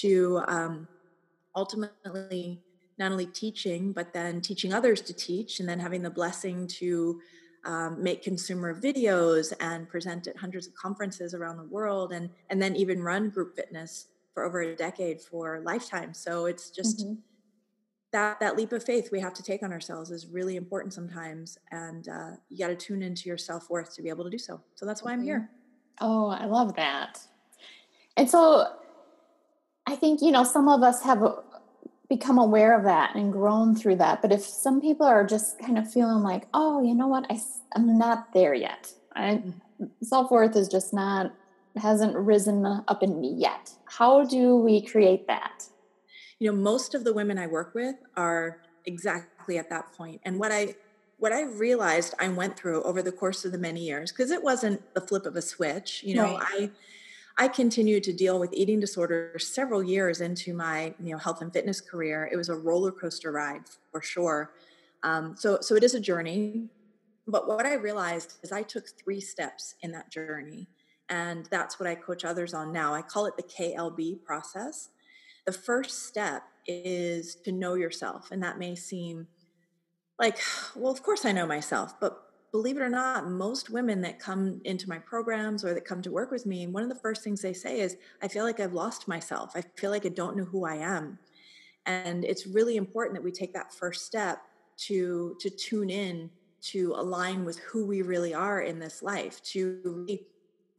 to 0.00 0.42
um, 0.46 0.88
ultimately 1.56 2.60
not 2.98 3.12
only 3.12 3.26
teaching, 3.26 3.92
but 3.92 4.12
then 4.12 4.40
teaching 4.40 4.74
others 4.74 5.00
to 5.02 5.14
teach 5.14 5.60
and 5.60 5.68
then 5.68 5.78
having 5.78 6.02
the 6.02 6.10
blessing 6.10 6.66
to 6.66 7.20
um, 7.64 8.02
make 8.02 8.22
consumer 8.22 8.74
videos 8.74 9.52
and 9.60 9.88
present 9.88 10.26
at 10.26 10.36
hundreds 10.36 10.66
of 10.66 10.74
conferences 10.74 11.34
around 11.34 11.56
the 11.56 11.64
world 11.64 12.12
and 12.12 12.30
and 12.50 12.60
then 12.60 12.76
even 12.76 13.02
run 13.02 13.30
group 13.30 13.56
fitness 13.56 14.06
for 14.32 14.44
over 14.44 14.60
a 14.60 14.76
decade 14.76 15.20
for 15.20 15.60
Life 15.60 15.88
Time. 15.88 16.14
So 16.14 16.46
it's 16.46 16.70
just 16.70 17.00
mm-hmm. 17.00 17.14
that 18.12 18.38
that 18.40 18.56
leap 18.56 18.72
of 18.72 18.84
faith 18.84 19.10
we 19.10 19.20
have 19.20 19.34
to 19.34 19.42
take 19.42 19.62
on 19.62 19.72
ourselves 19.72 20.10
is 20.10 20.26
really 20.26 20.56
important 20.56 20.94
sometimes 20.94 21.58
and 21.72 22.08
uh, 22.08 22.30
you 22.48 22.58
got 22.58 22.68
to 22.68 22.76
tune 22.76 23.02
into 23.02 23.28
your 23.28 23.38
self-worth 23.38 23.94
to 23.96 24.02
be 24.02 24.08
able 24.08 24.24
to 24.24 24.30
do 24.30 24.38
so. 24.38 24.60
So 24.74 24.86
that's 24.86 25.02
why 25.02 25.12
i'm 25.12 25.22
here. 25.22 25.50
Oh 26.00 26.28
i 26.28 26.44
love 26.44 26.76
that. 26.76 27.18
And 28.16 28.30
so 28.30 28.66
i 29.86 29.96
think 29.96 30.22
you 30.22 30.30
know 30.30 30.44
some 30.44 30.68
of 30.68 30.82
us 30.82 31.02
have 31.02 31.22
become 32.08 32.38
aware 32.38 32.76
of 32.76 32.84
that 32.84 33.14
and 33.14 33.32
grown 33.32 33.74
through 33.74 33.96
that. 33.96 34.22
But 34.22 34.32
if 34.32 34.42
some 34.42 34.80
people 34.80 35.06
are 35.06 35.26
just 35.26 35.58
kind 35.58 35.78
of 35.78 35.90
feeling 35.90 36.22
like, 36.22 36.46
oh, 36.54 36.82
you 36.82 36.94
know 36.94 37.06
what, 37.06 37.26
I, 37.30 37.40
I'm 37.74 37.98
not 37.98 38.32
there 38.32 38.54
yet. 38.54 38.92
Mm. 39.16 39.54
Self 40.02 40.30
worth 40.30 40.56
is 40.56 40.68
just 40.68 40.94
not, 40.94 41.34
hasn't 41.76 42.16
risen 42.16 42.64
up 42.66 43.02
in 43.02 43.20
me 43.20 43.34
yet. 43.36 43.72
How 43.84 44.24
do 44.24 44.56
we 44.56 44.80
create 44.80 45.26
that? 45.26 45.64
You 46.38 46.50
know, 46.50 46.56
most 46.56 46.94
of 46.94 47.04
the 47.04 47.12
women 47.12 47.38
I 47.38 47.46
work 47.46 47.74
with 47.74 47.96
are 48.16 48.60
exactly 48.86 49.58
at 49.58 49.68
that 49.70 49.92
point. 49.92 50.20
And 50.24 50.38
what 50.38 50.52
I 50.52 50.74
what 51.18 51.32
I 51.32 51.42
realized 51.42 52.14
I 52.20 52.28
went 52.28 52.56
through 52.56 52.82
over 52.84 53.02
the 53.02 53.10
course 53.10 53.44
of 53.44 53.50
the 53.50 53.58
many 53.58 53.80
years, 53.80 54.12
because 54.12 54.30
it 54.30 54.42
wasn't 54.42 54.94
the 54.94 55.00
flip 55.00 55.26
of 55.26 55.34
a 55.34 55.42
switch, 55.42 56.04
you 56.04 56.14
know, 56.14 56.38
right. 56.38 56.40
I 56.40 56.70
I 57.40 57.46
continued 57.46 58.02
to 58.04 58.12
deal 58.12 58.40
with 58.40 58.52
eating 58.52 58.80
disorders 58.80 59.46
several 59.46 59.80
years 59.82 60.20
into 60.20 60.52
my 60.52 60.92
you 61.00 61.12
know 61.12 61.18
health 61.18 61.40
and 61.40 61.52
fitness 61.52 61.80
career. 61.80 62.28
It 62.30 62.36
was 62.36 62.48
a 62.48 62.54
roller 62.56 62.90
coaster 62.90 63.30
ride 63.30 63.62
for 63.92 64.02
sure. 64.02 64.52
Um, 65.04 65.36
so 65.38 65.58
so 65.60 65.76
it 65.76 65.84
is 65.84 65.94
a 65.94 66.00
journey. 66.00 66.68
But 67.28 67.46
what 67.46 67.64
I 67.64 67.74
realized 67.74 68.38
is 68.42 68.50
I 68.50 68.62
took 68.62 68.86
three 68.88 69.20
steps 69.20 69.76
in 69.82 69.92
that 69.92 70.10
journey, 70.10 70.68
and 71.08 71.46
that's 71.50 71.78
what 71.78 71.88
I 71.88 71.94
coach 71.94 72.24
others 72.24 72.54
on 72.54 72.72
now. 72.72 72.92
I 72.92 73.02
call 73.02 73.26
it 73.26 73.36
the 73.36 73.42
KLB 73.44 74.24
process. 74.24 74.88
The 75.46 75.52
first 75.52 76.06
step 76.06 76.42
is 76.66 77.36
to 77.44 77.52
know 77.52 77.74
yourself, 77.74 78.32
and 78.32 78.42
that 78.42 78.58
may 78.58 78.74
seem 78.74 79.28
like, 80.18 80.38
well, 80.74 80.90
of 80.90 81.02
course 81.04 81.24
I 81.24 81.32
know 81.32 81.46
myself, 81.46 82.00
but 82.00 82.27
believe 82.50 82.76
it 82.76 82.82
or 82.82 82.88
not, 82.88 83.28
most 83.28 83.70
women 83.70 84.00
that 84.02 84.18
come 84.18 84.60
into 84.64 84.88
my 84.88 84.98
programs 84.98 85.64
or 85.64 85.74
that 85.74 85.84
come 85.84 86.02
to 86.02 86.10
work 86.10 86.30
with 86.30 86.46
me, 86.46 86.66
one 86.66 86.82
of 86.82 86.88
the 86.88 86.94
first 86.94 87.22
things 87.22 87.42
they 87.42 87.52
say 87.52 87.80
is, 87.80 87.96
I 88.22 88.28
feel 88.28 88.44
like 88.44 88.60
I've 88.60 88.72
lost 88.72 89.08
myself. 89.08 89.52
I 89.54 89.62
feel 89.76 89.90
like 89.90 90.06
I 90.06 90.10
don't 90.10 90.36
know 90.36 90.44
who 90.44 90.64
I 90.64 90.76
am. 90.76 91.18
And 91.86 92.24
it's 92.24 92.46
really 92.46 92.76
important 92.76 93.16
that 93.16 93.24
we 93.24 93.32
take 93.32 93.52
that 93.54 93.72
first 93.72 94.06
step 94.06 94.42
to 94.78 95.36
to 95.40 95.50
tune 95.50 95.90
in 95.90 96.30
to 96.60 96.92
align 96.96 97.44
with 97.44 97.58
who 97.60 97.86
we 97.86 98.02
really 98.02 98.34
are 98.34 98.62
in 98.62 98.78
this 98.78 99.02
life, 99.02 99.42
to 99.42 100.06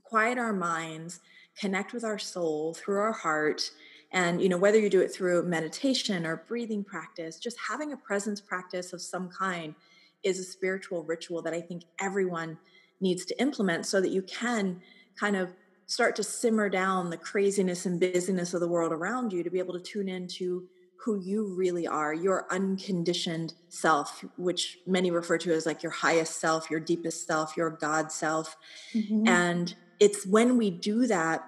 quiet 0.04 0.38
our 0.38 0.54
minds, 0.54 1.20
connect 1.58 1.94
with 1.94 2.04
our 2.04 2.20
soul 2.20 2.74
through 2.74 3.00
our 3.00 3.12
heart. 3.12 3.72
And 4.12 4.42
you 4.42 4.50
know, 4.50 4.58
whether 4.58 4.80
you 4.80 4.90
do 4.90 5.02
it 5.02 5.14
through 5.14 5.44
meditation 5.44 6.26
or 6.26 6.44
breathing 6.48 6.84
practice, 6.84 7.40
just 7.40 7.58
having 7.60 7.94
a 7.94 7.98
presence 7.98 8.42
practice 8.42 8.94
of 8.94 9.02
some 9.02 9.30
kind 9.30 9.76
is 10.24 10.40
a 10.40 10.44
spiritual 10.44 11.04
ritual 11.04 11.42
that 11.42 11.54
I 11.54 11.62
think 11.62 11.84
everyone 12.00 12.58
needs 13.02 13.26
to 13.26 13.40
implement 13.42 13.86
so 13.86 14.02
that 14.02 14.10
you 14.10 14.22
can 14.22 14.82
kind 15.18 15.36
of 15.36 15.54
start 15.86 16.16
to 16.16 16.24
simmer 16.24 16.70
down 16.70 17.10
the 17.10 17.18
craziness 17.18 17.86
and 17.86 18.00
busyness 18.00 18.54
of 18.54 18.60
the 18.60 18.68
world 18.68 18.92
around 18.92 19.34
you 19.34 19.44
to 19.44 19.50
be 19.50 19.60
able 19.60 19.74
to 19.74 19.80
tune 19.80 20.08
into 20.08 20.68
who 20.98 21.20
you 21.20 21.56
really 21.56 21.88
are, 21.88 22.14
your 22.14 22.46
unconditioned 22.52 23.54
self, 23.70 24.24
which 24.38 24.80
many 24.86 25.10
refer 25.10 25.38
to 25.38 25.52
as 25.54 25.66
like 25.66 25.82
your 25.82 25.94
highest 25.94 26.40
self, 26.40 26.70
your 26.70 26.80
deepest 26.80 27.26
self, 27.26 27.56
your 27.56 27.70
God 27.70 28.12
self. 28.12 28.58
Mm-hmm. 28.94 29.28
And 29.28 29.76
it's 30.00 30.28
when 30.28 30.58
we 30.58 30.70
do 30.70 31.08
that, 31.08 31.46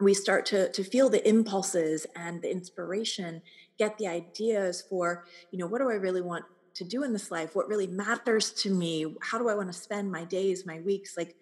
we 0.00 0.14
start 0.14 0.46
to, 0.46 0.72
to 0.72 0.82
feel 0.82 1.10
the 1.10 1.26
impulses 1.28 2.06
and 2.16 2.40
the 2.40 2.50
inspiration, 2.50 3.42
get 3.78 3.98
the 3.98 4.08
ideas 4.08 4.82
for, 4.88 5.26
you 5.50 5.58
know, 5.58 5.66
what 5.66 5.80
do 5.80 5.90
I 5.90 5.94
really 5.94 6.22
want 6.22 6.44
to 6.74 6.84
do 6.84 7.02
in 7.02 7.12
this 7.12 7.30
life 7.30 7.54
what 7.54 7.68
really 7.68 7.86
matters 7.86 8.50
to 8.52 8.70
me 8.70 9.14
how 9.20 9.38
do 9.38 9.48
i 9.48 9.54
want 9.54 9.70
to 9.70 9.78
spend 9.78 10.10
my 10.10 10.24
days 10.24 10.66
my 10.66 10.80
weeks 10.80 11.16
like 11.16 11.36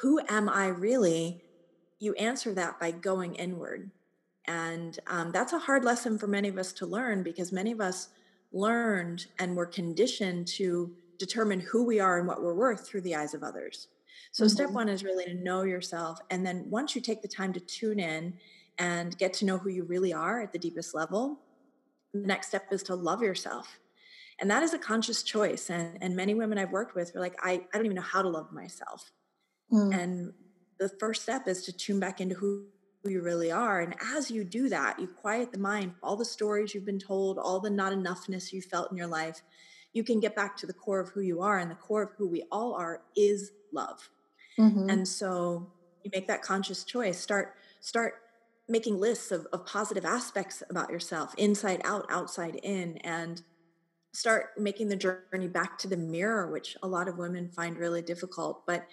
who 0.00 0.20
am 0.28 0.48
i 0.48 0.68
really? 0.68 1.42
You 1.98 2.14
answer 2.14 2.52
that 2.54 2.80
by 2.80 2.90
going 2.90 3.34
inward. 3.34 3.90
And 4.46 4.98
um, 5.06 5.30
that's 5.32 5.52
a 5.52 5.58
hard 5.58 5.84
lesson 5.84 6.18
for 6.18 6.26
many 6.26 6.48
of 6.48 6.58
us 6.58 6.72
to 6.74 6.86
learn 6.86 7.22
because 7.22 7.50
many 7.50 7.72
of 7.72 7.80
us 7.80 8.10
learned 8.52 9.26
and 9.38 9.56
were 9.56 9.66
conditioned 9.66 10.46
to 10.46 10.94
determine 11.18 11.60
who 11.60 11.84
we 11.84 12.00
are 12.00 12.18
and 12.18 12.28
what 12.28 12.42
we're 12.42 12.54
worth 12.54 12.86
through 12.86 13.00
the 13.02 13.14
eyes 13.14 13.32
of 13.32 13.42
others. 13.42 13.88
So 14.32 14.44
mm-hmm. 14.44 14.50
step 14.50 14.70
one 14.70 14.88
is 14.88 15.02
really 15.02 15.24
to 15.24 15.34
know 15.34 15.62
yourself 15.62 16.18
and 16.30 16.44
then 16.44 16.66
once 16.68 16.94
you 16.94 17.00
take 17.00 17.22
the 17.22 17.28
time 17.28 17.52
to 17.52 17.60
tune 17.60 18.00
in 18.00 18.34
and 18.78 19.16
get 19.18 19.32
to 19.34 19.44
know 19.44 19.56
who 19.56 19.70
you 19.70 19.84
really 19.84 20.12
are 20.12 20.42
at 20.42 20.52
the 20.52 20.58
deepest 20.58 20.94
level 20.94 21.38
the 22.12 22.26
next 22.26 22.48
step 22.48 22.66
is 22.72 22.82
to 22.82 22.94
love 22.96 23.22
yourself 23.22 23.78
and 24.40 24.50
that 24.50 24.62
is 24.62 24.74
a 24.74 24.78
conscious 24.78 25.22
choice 25.22 25.70
and 25.70 25.98
and 26.00 26.16
many 26.16 26.34
women 26.34 26.58
i've 26.58 26.72
worked 26.72 26.94
with 26.94 27.14
are 27.14 27.20
like 27.20 27.36
i, 27.42 27.52
I 27.52 27.76
don't 27.76 27.86
even 27.86 27.96
know 27.96 28.02
how 28.02 28.22
to 28.22 28.28
love 28.28 28.52
myself 28.52 29.10
mm. 29.72 29.96
and 29.96 30.32
the 30.78 30.88
first 30.88 31.22
step 31.22 31.46
is 31.46 31.64
to 31.64 31.72
tune 31.72 32.00
back 32.00 32.20
into 32.20 32.34
who, 32.34 32.66
who 33.02 33.10
you 33.10 33.22
really 33.22 33.50
are 33.50 33.80
and 33.80 33.94
as 34.14 34.30
you 34.30 34.44
do 34.44 34.68
that 34.68 34.98
you 34.98 35.06
quiet 35.06 35.52
the 35.52 35.58
mind 35.58 35.92
all 36.02 36.16
the 36.16 36.24
stories 36.24 36.74
you've 36.74 36.84
been 36.84 36.98
told 36.98 37.38
all 37.38 37.60
the 37.60 37.70
not 37.70 37.92
enoughness 37.92 38.52
you 38.52 38.60
felt 38.60 38.90
in 38.90 38.96
your 38.96 39.06
life 39.06 39.42
you 39.92 40.02
can 40.02 40.18
get 40.18 40.34
back 40.34 40.56
to 40.56 40.66
the 40.66 40.72
core 40.72 41.00
of 41.00 41.10
who 41.10 41.20
you 41.20 41.40
are 41.40 41.58
and 41.58 41.70
the 41.70 41.76
core 41.76 42.02
of 42.02 42.10
who 42.18 42.28
we 42.28 42.44
all 42.50 42.74
are 42.74 43.02
is 43.16 43.52
love 43.72 44.08
mm-hmm. 44.58 44.90
and 44.90 45.06
so 45.06 45.70
you 46.02 46.10
make 46.12 46.26
that 46.26 46.42
conscious 46.42 46.84
choice 46.84 47.18
start 47.18 47.54
start 47.80 48.14
making 48.66 48.98
lists 48.98 49.30
of, 49.30 49.46
of 49.52 49.66
positive 49.66 50.06
aspects 50.06 50.62
about 50.70 50.90
yourself 50.90 51.34
inside 51.36 51.80
out 51.84 52.06
outside 52.08 52.56
in 52.62 52.96
and 52.98 53.42
start 54.14 54.50
making 54.56 54.88
the 54.88 54.96
journey 54.96 55.48
back 55.48 55.76
to 55.76 55.88
the 55.88 55.96
mirror, 55.96 56.50
which 56.50 56.76
a 56.82 56.88
lot 56.88 57.08
of 57.08 57.18
women 57.18 57.48
find 57.48 57.76
really 57.76 58.00
difficult. 58.00 58.64
But 58.64 58.86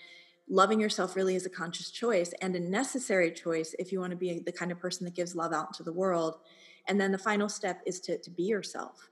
loving 0.49 0.81
yourself 0.81 1.15
really 1.15 1.35
is 1.35 1.45
a 1.45 1.49
conscious 1.49 1.91
choice 1.91 2.33
and 2.41 2.55
a 2.55 2.59
necessary 2.59 3.31
choice 3.31 3.75
if 3.77 3.91
you 3.91 3.99
want 3.99 4.11
to 4.11 4.17
be 4.17 4.39
the 4.39 4.51
kind 4.51 4.71
of 4.71 4.79
person 4.79 5.05
that 5.05 5.15
gives 5.15 5.35
love 5.35 5.53
out 5.53 5.73
to 5.75 5.83
the 5.83 5.93
world. 5.93 6.39
And 6.87 6.99
then 6.99 7.11
the 7.11 7.19
final 7.19 7.47
step 7.47 7.81
is 7.85 7.99
to, 8.01 8.17
to 8.17 8.29
be 8.31 8.43
yourself. 8.43 9.09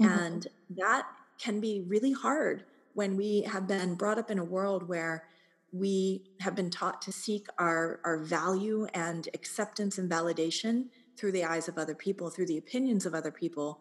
Mm-hmm. 0.00 0.12
And 0.12 0.46
that 0.70 1.06
can 1.38 1.60
be 1.60 1.84
really 1.86 2.12
hard 2.12 2.64
when 2.94 3.16
we 3.16 3.42
have 3.42 3.68
been 3.68 3.94
brought 3.94 4.18
up 4.18 4.32
in 4.32 4.40
a 4.40 4.44
world 4.44 4.88
where 4.88 5.24
we 5.72 6.22
have 6.40 6.56
been 6.56 6.70
taught 6.70 7.00
to 7.02 7.12
seek 7.12 7.46
our, 7.58 8.00
our 8.04 8.18
value 8.18 8.86
and 8.92 9.28
acceptance 9.34 9.98
and 9.98 10.10
validation 10.10 10.86
through 11.16 11.32
the 11.32 11.44
eyes 11.44 11.68
of 11.68 11.78
other 11.78 11.94
people, 11.94 12.28
through 12.28 12.46
the 12.46 12.58
opinions 12.58 13.06
of 13.06 13.14
other 13.14 13.30
people 13.30 13.78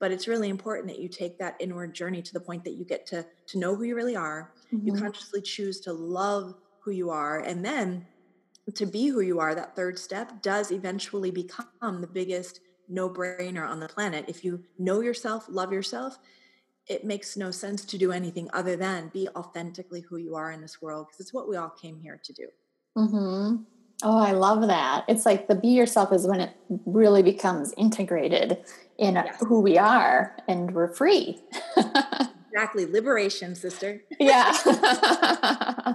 but 0.00 0.10
it's 0.10 0.28
really 0.28 0.48
important 0.48 0.88
that 0.88 1.00
you 1.00 1.08
take 1.08 1.38
that 1.38 1.56
inward 1.60 1.94
journey 1.94 2.22
to 2.22 2.32
the 2.32 2.40
point 2.40 2.64
that 2.64 2.74
you 2.74 2.84
get 2.84 3.06
to 3.06 3.24
to 3.46 3.58
know 3.58 3.74
who 3.74 3.84
you 3.84 3.94
really 3.94 4.16
are 4.16 4.52
mm-hmm. 4.72 4.86
you 4.86 4.92
consciously 4.94 5.40
choose 5.40 5.80
to 5.80 5.92
love 5.92 6.54
who 6.80 6.90
you 6.90 7.10
are 7.10 7.40
and 7.40 7.64
then 7.64 8.06
to 8.74 8.86
be 8.86 9.08
who 9.08 9.20
you 9.20 9.40
are 9.40 9.54
that 9.54 9.76
third 9.76 9.98
step 9.98 10.42
does 10.42 10.70
eventually 10.70 11.30
become 11.30 12.00
the 12.00 12.06
biggest 12.06 12.60
no 12.88 13.08
brainer 13.08 13.66
on 13.66 13.80
the 13.80 13.88
planet 13.88 14.24
if 14.28 14.44
you 14.44 14.62
know 14.78 15.00
yourself 15.00 15.46
love 15.48 15.72
yourself 15.72 16.18
it 16.86 17.04
makes 17.04 17.36
no 17.36 17.50
sense 17.50 17.84
to 17.84 17.96
do 17.96 18.12
anything 18.12 18.48
other 18.52 18.76
than 18.76 19.08
be 19.08 19.28
authentically 19.36 20.02
who 20.02 20.18
you 20.18 20.34
are 20.34 20.52
in 20.52 20.60
this 20.60 20.82
world 20.82 21.06
because 21.06 21.20
it's 21.20 21.32
what 21.32 21.48
we 21.48 21.56
all 21.56 21.70
came 21.70 21.98
here 21.98 22.20
to 22.22 22.32
do 22.32 22.46
mm-hmm. 22.96 23.62
Oh, 24.02 24.18
I 24.18 24.32
love 24.32 24.66
that. 24.66 25.04
It's 25.08 25.24
like 25.24 25.46
the 25.48 25.54
be 25.54 25.68
yourself 25.68 26.12
is 26.12 26.26
when 26.26 26.40
it 26.40 26.50
really 26.84 27.22
becomes 27.22 27.72
integrated 27.76 28.58
in 28.98 29.14
yes. 29.14 29.36
who 29.40 29.60
we 29.60 29.78
are 29.78 30.36
and 30.48 30.72
we're 30.72 30.92
free. 30.92 31.40
exactly. 32.50 32.86
Liberation, 32.86 33.54
sister. 33.54 34.02
yeah. 34.18 34.52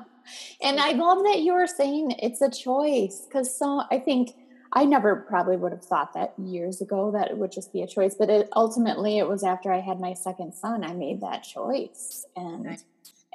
and 0.61 0.79
I 0.79 0.91
love 0.93 1.23
that 1.23 1.39
you 1.39 1.53
were 1.53 1.67
saying 1.67 2.15
it's 2.19 2.41
a 2.41 2.49
choice 2.49 3.25
because 3.27 3.55
so 3.55 3.83
I 3.91 3.99
think 3.99 4.31
I 4.71 4.85
never 4.85 5.15
probably 5.15 5.57
would 5.57 5.71
have 5.71 5.83
thought 5.83 6.13
that 6.13 6.33
years 6.37 6.79
ago 6.79 7.11
that 7.11 7.31
it 7.31 7.37
would 7.37 7.51
just 7.51 7.73
be 7.73 7.81
a 7.81 7.87
choice, 7.87 8.15
but 8.15 8.29
it, 8.29 8.49
ultimately 8.55 9.17
it 9.17 9.27
was 9.27 9.43
after 9.43 9.73
I 9.73 9.79
had 9.79 9.99
my 9.99 10.13
second 10.13 10.53
son 10.53 10.83
I 10.83 10.93
made 10.93 11.21
that 11.21 11.43
choice. 11.43 12.25
And 12.35 12.65
right. 12.65 12.83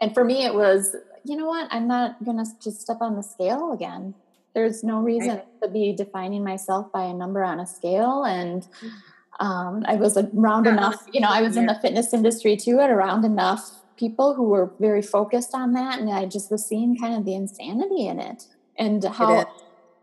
and 0.00 0.14
for 0.14 0.24
me 0.24 0.44
it 0.44 0.54
was, 0.54 0.96
you 1.24 1.36
know 1.36 1.46
what? 1.46 1.68
I'm 1.70 1.86
not 1.86 2.24
going 2.24 2.38
to 2.38 2.50
just 2.62 2.80
step 2.80 2.98
on 3.00 3.16
the 3.16 3.22
scale 3.22 3.72
again 3.72 4.14
there's 4.54 4.84
no 4.84 5.00
reason 5.00 5.36
right. 5.36 5.62
to 5.62 5.68
be 5.68 5.92
defining 5.92 6.44
myself 6.44 6.90
by 6.92 7.04
a 7.04 7.12
number 7.12 7.42
on 7.42 7.60
a 7.60 7.66
scale 7.66 8.24
and 8.24 8.62
mm-hmm. 8.62 9.46
um, 9.46 9.84
i 9.86 9.94
was 9.94 10.16
around 10.16 10.66
enough 10.66 11.04
you 11.12 11.20
know 11.20 11.28
i 11.30 11.42
was 11.42 11.56
in 11.56 11.66
the 11.66 11.78
fitness 11.80 12.12
industry 12.12 12.56
too 12.56 12.80
and 12.80 12.90
around 12.90 13.24
enough 13.24 13.80
people 13.96 14.34
who 14.34 14.44
were 14.44 14.72
very 14.80 15.02
focused 15.02 15.54
on 15.54 15.72
that 15.72 15.98
and 15.98 16.10
i 16.10 16.24
just 16.24 16.50
was 16.50 16.64
seeing 16.64 16.96
kind 16.96 17.14
of 17.14 17.24
the 17.24 17.34
insanity 17.34 18.06
in 18.06 18.18
it 18.18 18.44
and 18.76 19.04
how 19.04 19.46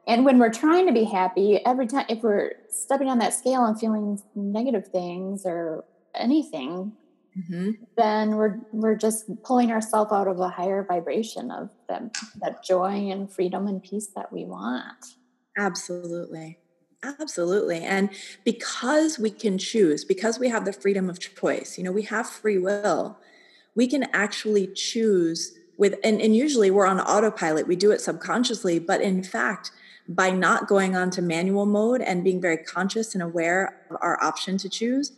and 0.08 0.25
when 0.25 0.39
we're 0.39 0.51
trying 0.51 0.88
to 0.88 0.93
be 0.93 1.03
happy 1.03 1.63
every 1.65 1.88
time 1.88 2.05
if 2.10 2.24
we're 2.24 2.53
stepping 2.70 3.08
on 3.08 3.20
that 3.20 3.34
scale 3.34 3.65
and 3.65 3.79
feeling 3.79 4.20
negative 4.36 4.88
things 4.88 5.46
or 5.46 5.86
anything 6.15 6.93
mm-hmm. 7.38 7.71
then 7.97 8.35
we're 8.35 8.59
we're 8.71 8.95
just 8.95 9.25
pulling 9.43 9.71
ourselves 9.71 10.11
out 10.11 10.27
of 10.27 10.39
a 10.39 10.50
higher 10.50 10.85
vibration 10.88 11.51
of 11.51 11.69
that 11.88 12.15
that 12.39 12.63
joy 12.63 13.09
and 13.11 13.31
freedom 13.31 13.67
and 13.67 13.81
peace 13.83 14.07
that 14.15 14.31
we 14.31 14.45
want. 14.45 15.15
Absolutely. 15.57 16.57
Absolutely. 17.03 17.79
And 17.79 18.11
because 18.45 19.17
we 19.17 19.31
can 19.31 19.57
choose, 19.57 20.05
because 20.05 20.38
we 20.38 20.50
have 20.50 20.65
the 20.65 20.73
freedom 20.73 21.09
of 21.09 21.19
choice, 21.19 21.77
you 21.77 21.83
know, 21.83 21.91
we 21.91 22.03
have 22.03 22.29
free 22.29 22.59
will, 22.59 23.17
we 23.75 23.88
can 23.88 24.03
actually 24.13 24.67
choose 24.67 25.57
with, 25.77 25.95
and, 26.03 26.21
and 26.21 26.35
usually 26.35 26.69
we're 26.69 26.85
on 26.85 27.00
autopilot, 27.00 27.67
we 27.67 27.75
do 27.75 27.91
it 27.91 28.01
subconsciously, 28.01 28.77
but 28.77 29.01
in 29.01 29.23
fact, 29.23 29.71
by 30.07 30.29
not 30.29 30.67
going 30.67 30.95
on 30.95 31.09
to 31.11 31.21
manual 31.21 31.65
mode 31.65 32.01
and 32.01 32.23
being 32.23 32.39
very 32.39 32.57
conscious 32.57 33.15
and 33.15 33.23
aware 33.23 33.81
of 33.89 33.97
our 34.01 34.21
option 34.23 34.57
to 34.59 34.69
choose, 34.69 35.13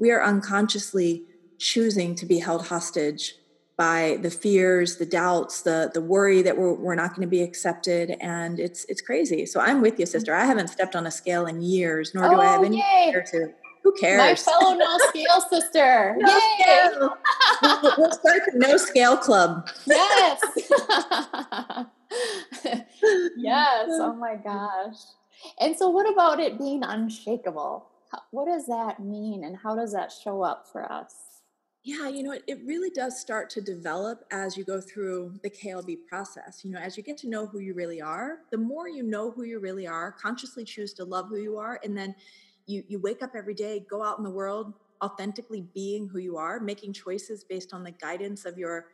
we 0.00 0.10
are 0.10 0.22
unconsciously 0.22 1.22
choosing 1.58 2.14
to 2.14 2.26
be 2.26 2.38
held 2.38 2.66
hostage 2.66 3.34
by 3.78 4.18
the 4.22 4.30
fears, 4.30 4.96
the 4.96 5.06
doubts, 5.06 5.62
the 5.62 5.90
the 5.94 6.00
worry 6.00 6.42
that 6.42 6.58
we're, 6.58 6.74
we're 6.74 6.96
not 6.96 7.10
going 7.10 7.22
to 7.22 7.30
be 7.30 7.42
accepted, 7.42 8.16
and 8.20 8.58
it's 8.58 8.84
it's 8.86 9.00
crazy. 9.00 9.46
So 9.46 9.60
I'm 9.60 9.80
with 9.80 9.98
you, 9.98 10.04
mm-hmm. 10.04 10.10
sister. 10.10 10.34
I 10.34 10.44
haven't 10.44 10.68
stepped 10.68 10.96
on 10.96 11.06
a 11.06 11.10
scale 11.10 11.46
in 11.46 11.62
years, 11.62 12.12
nor 12.14 12.28
do 12.28 12.34
oh, 12.34 12.40
I 12.40 12.46
have 12.46 12.64
any 12.64 12.78
yay. 12.78 13.14
to. 13.30 13.54
Who 13.84 13.94
cares? 13.94 14.18
My 14.18 14.34
fellow 14.34 14.74
no 14.78 14.98
scale 15.08 15.40
sister. 15.48 16.16
no 16.18 16.34
Yay! 16.34 16.40
scale. 16.60 17.16
we'll, 17.62 17.94
we'll 17.98 18.12
start 18.12 18.42
the 18.52 18.58
no 18.58 18.76
scale 18.76 19.16
club. 19.16 19.68
Yes. 19.86 20.40
yes. 23.36 23.88
Oh 23.90 24.16
my 24.18 24.34
gosh. 24.34 24.96
And 25.60 25.76
so, 25.76 25.88
what 25.88 26.12
about 26.12 26.40
it 26.40 26.58
being 26.58 26.82
unshakable? 26.82 27.86
What 28.32 28.46
does 28.46 28.66
that 28.66 29.00
mean, 29.00 29.44
and 29.44 29.56
how 29.56 29.76
does 29.76 29.92
that 29.92 30.10
show 30.10 30.42
up 30.42 30.66
for 30.72 30.90
us? 30.90 31.27
Yeah, 31.84 32.08
you 32.08 32.22
know, 32.22 32.32
it, 32.32 32.42
it 32.46 32.58
really 32.66 32.90
does 32.90 33.18
start 33.20 33.48
to 33.50 33.60
develop 33.60 34.24
as 34.30 34.56
you 34.56 34.64
go 34.64 34.80
through 34.80 35.34
the 35.42 35.48
KLB 35.50 35.96
process. 36.08 36.60
You 36.64 36.72
know, 36.72 36.78
as 36.80 36.96
you 36.96 37.02
get 37.02 37.16
to 37.18 37.28
know 37.28 37.46
who 37.46 37.60
you 37.60 37.72
really 37.72 38.00
are, 38.00 38.40
the 38.50 38.58
more 38.58 38.88
you 38.88 39.02
know 39.02 39.30
who 39.30 39.44
you 39.44 39.58
really 39.58 39.86
are, 39.86 40.12
consciously 40.12 40.64
choose 40.64 40.92
to 40.94 41.04
love 41.04 41.28
who 41.28 41.36
you 41.38 41.56
are, 41.56 41.80
and 41.84 41.96
then 41.96 42.14
you 42.66 42.82
you 42.88 42.98
wake 42.98 43.22
up 43.22 43.30
every 43.34 43.54
day, 43.54 43.86
go 43.88 44.02
out 44.02 44.18
in 44.18 44.24
the 44.24 44.30
world, 44.30 44.74
authentically 45.02 45.62
being 45.72 46.08
who 46.08 46.18
you 46.18 46.36
are, 46.36 46.60
making 46.60 46.92
choices 46.92 47.44
based 47.44 47.72
on 47.72 47.84
the 47.84 47.92
guidance 47.92 48.44
of 48.44 48.58
your 48.58 48.86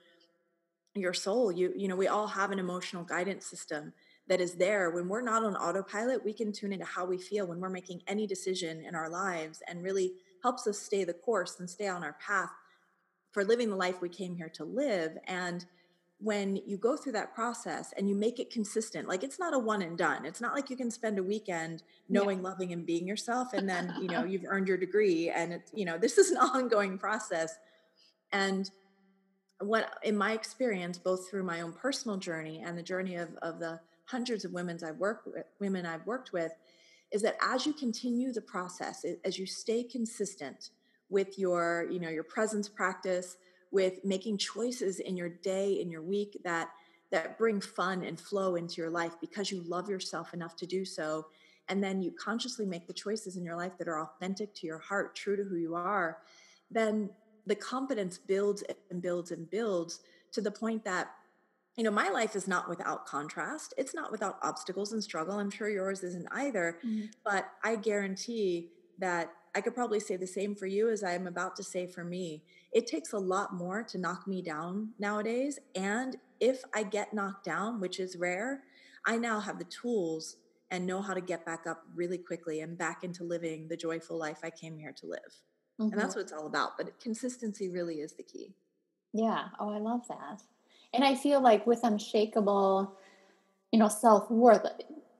your 0.94 1.14
soul. 1.14 1.50
You 1.50 1.72
you 1.76 1.88
know, 1.88 1.96
we 1.96 2.08
all 2.08 2.26
have 2.26 2.50
an 2.50 2.58
emotional 2.58 3.04
guidance 3.04 3.46
system 3.46 3.92
that 4.28 4.40
is 4.40 4.54
there. 4.54 4.90
When 4.90 5.08
we're 5.08 5.20
not 5.22 5.44
on 5.44 5.56
autopilot, 5.56 6.24
we 6.24 6.32
can 6.32 6.52
tune 6.52 6.72
into 6.72 6.84
how 6.84 7.04
we 7.04 7.18
feel 7.18 7.46
when 7.46 7.60
we're 7.60 7.68
making 7.68 8.02
any 8.06 8.26
decision 8.26 8.82
in 8.84 8.94
our 8.94 9.10
lives 9.10 9.62
and 9.68 9.82
really 9.82 10.12
helps 10.42 10.66
us 10.66 10.78
stay 10.78 11.04
the 11.04 11.12
course 11.12 11.58
and 11.58 11.68
stay 11.68 11.88
on 11.88 12.04
our 12.04 12.16
path 12.24 12.50
for 13.34 13.44
living 13.44 13.68
the 13.68 13.76
life 13.76 14.00
we 14.00 14.08
came 14.08 14.36
here 14.36 14.48
to 14.48 14.64
live. 14.64 15.18
And 15.26 15.66
when 16.18 16.56
you 16.64 16.78
go 16.78 16.96
through 16.96 17.12
that 17.12 17.34
process 17.34 17.92
and 17.96 18.08
you 18.08 18.14
make 18.14 18.38
it 18.38 18.48
consistent, 18.48 19.08
like 19.08 19.24
it's 19.24 19.40
not 19.40 19.52
a 19.52 19.58
one 19.58 19.82
and 19.82 19.98
done. 19.98 20.24
It's 20.24 20.40
not 20.40 20.54
like 20.54 20.70
you 20.70 20.76
can 20.76 20.90
spend 20.90 21.18
a 21.18 21.22
weekend 21.22 21.82
knowing, 22.08 22.38
yeah. 22.38 22.44
loving, 22.44 22.72
and 22.72 22.86
being 22.86 23.06
yourself, 23.06 23.52
and 23.52 23.68
then 23.68 23.92
you 24.00 24.06
know 24.06 24.24
you've 24.30 24.44
earned 24.46 24.68
your 24.68 24.78
degree. 24.78 25.28
And 25.28 25.52
it's 25.52 25.70
you 25.74 25.84
know 25.84 25.98
this 25.98 26.16
is 26.16 26.30
an 26.30 26.38
ongoing 26.54 26.96
process. 26.96 27.56
And 28.32 28.70
what, 29.60 29.98
in 30.02 30.16
my 30.16 30.32
experience, 30.32 30.98
both 30.98 31.28
through 31.28 31.42
my 31.42 31.60
own 31.60 31.72
personal 31.72 32.16
journey 32.16 32.62
and 32.64 32.78
the 32.78 32.82
journey 32.82 33.16
of 33.16 33.30
of 33.42 33.58
the 33.58 33.80
hundreds 34.06 34.44
of 34.44 34.52
women 34.52 34.78
I've 34.86 34.98
worked 34.98 35.26
with, 35.26 35.44
women 35.58 35.84
I've 35.84 36.06
worked 36.06 36.32
with, 36.32 36.52
is 37.10 37.22
that 37.22 37.36
as 37.42 37.66
you 37.66 37.72
continue 37.72 38.32
the 38.32 38.40
process, 38.40 39.04
as 39.24 39.38
you 39.38 39.46
stay 39.46 39.82
consistent 39.82 40.70
with 41.14 41.38
your 41.38 41.86
you 41.90 41.98
know 42.00 42.10
your 42.10 42.24
presence 42.24 42.68
practice 42.68 43.36
with 43.70 44.04
making 44.04 44.36
choices 44.36 45.00
in 45.00 45.16
your 45.16 45.30
day 45.30 45.80
in 45.80 45.90
your 45.90 46.02
week 46.02 46.38
that 46.44 46.68
that 47.10 47.38
bring 47.38 47.60
fun 47.60 48.02
and 48.04 48.20
flow 48.20 48.56
into 48.56 48.76
your 48.82 48.90
life 48.90 49.14
because 49.20 49.50
you 49.50 49.62
love 49.62 49.88
yourself 49.88 50.34
enough 50.34 50.56
to 50.56 50.66
do 50.66 50.84
so. 50.84 51.26
And 51.68 51.82
then 51.82 52.02
you 52.02 52.12
consciously 52.12 52.66
make 52.66 52.86
the 52.88 52.92
choices 52.92 53.36
in 53.36 53.44
your 53.44 53.56
life 53.56 53.78
that 53.78 53.88
are 53.88 54.02
authentic 54.02 54.52
to 54.56 54.66
your 54.66 54.80
heart 54.80 55.14
true 55.14 55.36
to 55.36 55.44
who 55.44 55.56
you 55.56 55.74
are 55.74 56.18
then 56.70 57.10
the 57.46 57.54
confidence 57.54 58.18
builds 58.18 58.64
and 58.90 59.00
builds 59.00 59.30
and 59.30 59.48
builds 59.50 60.00
to 60.32 60.40
the 60.40 60.50
point 60.50 60.84
that 60.84 61.12
you 61.76 61.84
know 61.84 61.90
my 61.90 62.08
life 62.08 62.36
is 62.36 62.46
not 62.46 62.68
without 62.68 63.06
contrast. 63.06 63.74
It's 63.76 63.94
not 63.94 64.12
without 64.12 64.38
obstacles 64.42 64.92
and 64.92 65.02
struggle. 65.02 65.38
I'm 65.38 65.50
sure 65.50 65.68
yours 65.68 66.02
isn't 66.02 66.28
either. 66.32 66.78
Mm-hmm. 66.84 67.06
but 67.24 67.50
i 67.62 67.76
guarantee 67.76 68.70
that 68.98 69.32
I 69.54 69.60
could 69.60 69.74
probably 69.74 70.00
say 70.00 70.16
the 70.16 70.26
same 70.26 70.54
for 70.54 70.66
you 70.66 70.90
as 70.90 71.04
I 71.04 71.12
am 71.12 71.26
about 71.26 71.54
to 71.56 71.62
say 71.62 71.86
for 71.86 72.04
me. 72.04 72.42
It 72.72 72.86
takes 72.86 73.12
a 73.12 73.18
lot 73.18 73.54
more 73.54 73.82
to 73.84 73.98
knock 73.98 74.26
me 74.26 74.42
down 74.42 74.90
nowadays. 74.98 75.58
And 75.76 76.16
if 76.40 76.62
I 76.74 76.82
get 76.82 77.14
knocked 77.14 77.44
down, 77.44 77.80
which 77.80 78.00
is 78.00 78.16
rare, 78.16 78.62
I 79.06 79.16
now 79.16 79.38
have 79.38 79.58
the 79.58 79.64
tools 79.64 80.36
and 80.70 80.86
know 80.86 81.00
how 81.00 81.14
to 81.14 81.20
get 81.20 81.46
back 81.46 81.66
up 81.68 81.84
really 81.94 82.18
quickly 82.18 82.60
and 82.60 82.76
back 82.76 83.04
into 83.04 83.22
living 83.22 83.68
the 83.68 83.76
joyful 83.76 84.18
life 84.18 84.38
I 84.42 84.50
came 84.50 84.76
here 84.76 84.92
to 84.92 85.06
live. 85.06 85.20
Mm-hmm. 85.80 85.92
And 85.92 86.00
that's 86.00 86.16
what 86.16 86.22
it's 86.22 86.32
all 86.32 86.46
about. 86.46 86.76
But 86.76 86.98
consistency 87.00 87.68
really 87.68 87.96
is 87.96 88.12
the 88.12 88.22
key. 88.24 88.54
Yeah. 89.12 89.44
Oh, 89.60 89.70
I 89.70 89.78
love 89.78 90.06
that. 90.08 90.42
And 90.92 91.04
I 91.04 91.14
feel 91.14 91.40
like 91.40 91.66
with 91.66 91.80
unshakable, 91.84 92.96
you 93.70 93.78
know, 93.78 93.88
self 93.88 94.28
worth, 94.30 94.66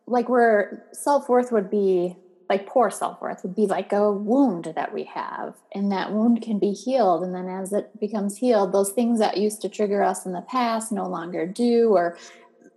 like 0.07 0.29
where 0.29 0.87
self 0.93 1.29
worth 1.29 1.53
would 1.53 1.71
be 1.71 2.17
like 2.49 2.67
poor 2.67 2.91
self-worth 2.91 3.43
would 3.43 3.55
be 3.55 3.67
like 3.67 3.93
a 3.93 4.13
wound 4.13 4.73
that 4.77 4.93
we 4.93 5.05
have 5.05 5.55
and 5.73 5.91
that 5.91 6.13
wound 6.13 6.43
can 6.43 6.59
be 6.59 6.73
healed 6.73 7.23
and 7.23 7.35
then 7.35 7.49
as 7.49 7.73
it 7.73 7.89
becomes 7.99 8.37
healed 8.37 8.73
those 8.73 8.93
things 8.93 9.19
that 9.19 9.39
used 9.39 9.63
to 9.63 9.69
trigger 9.69 10.03
us 10.03 10.27
in 10.27 10.33
the 10.33 10.43
past 10.43 10.93
no 10.93 11.09
longer 11.09 11.47
do 11.47 11.91
or 11.91 12.17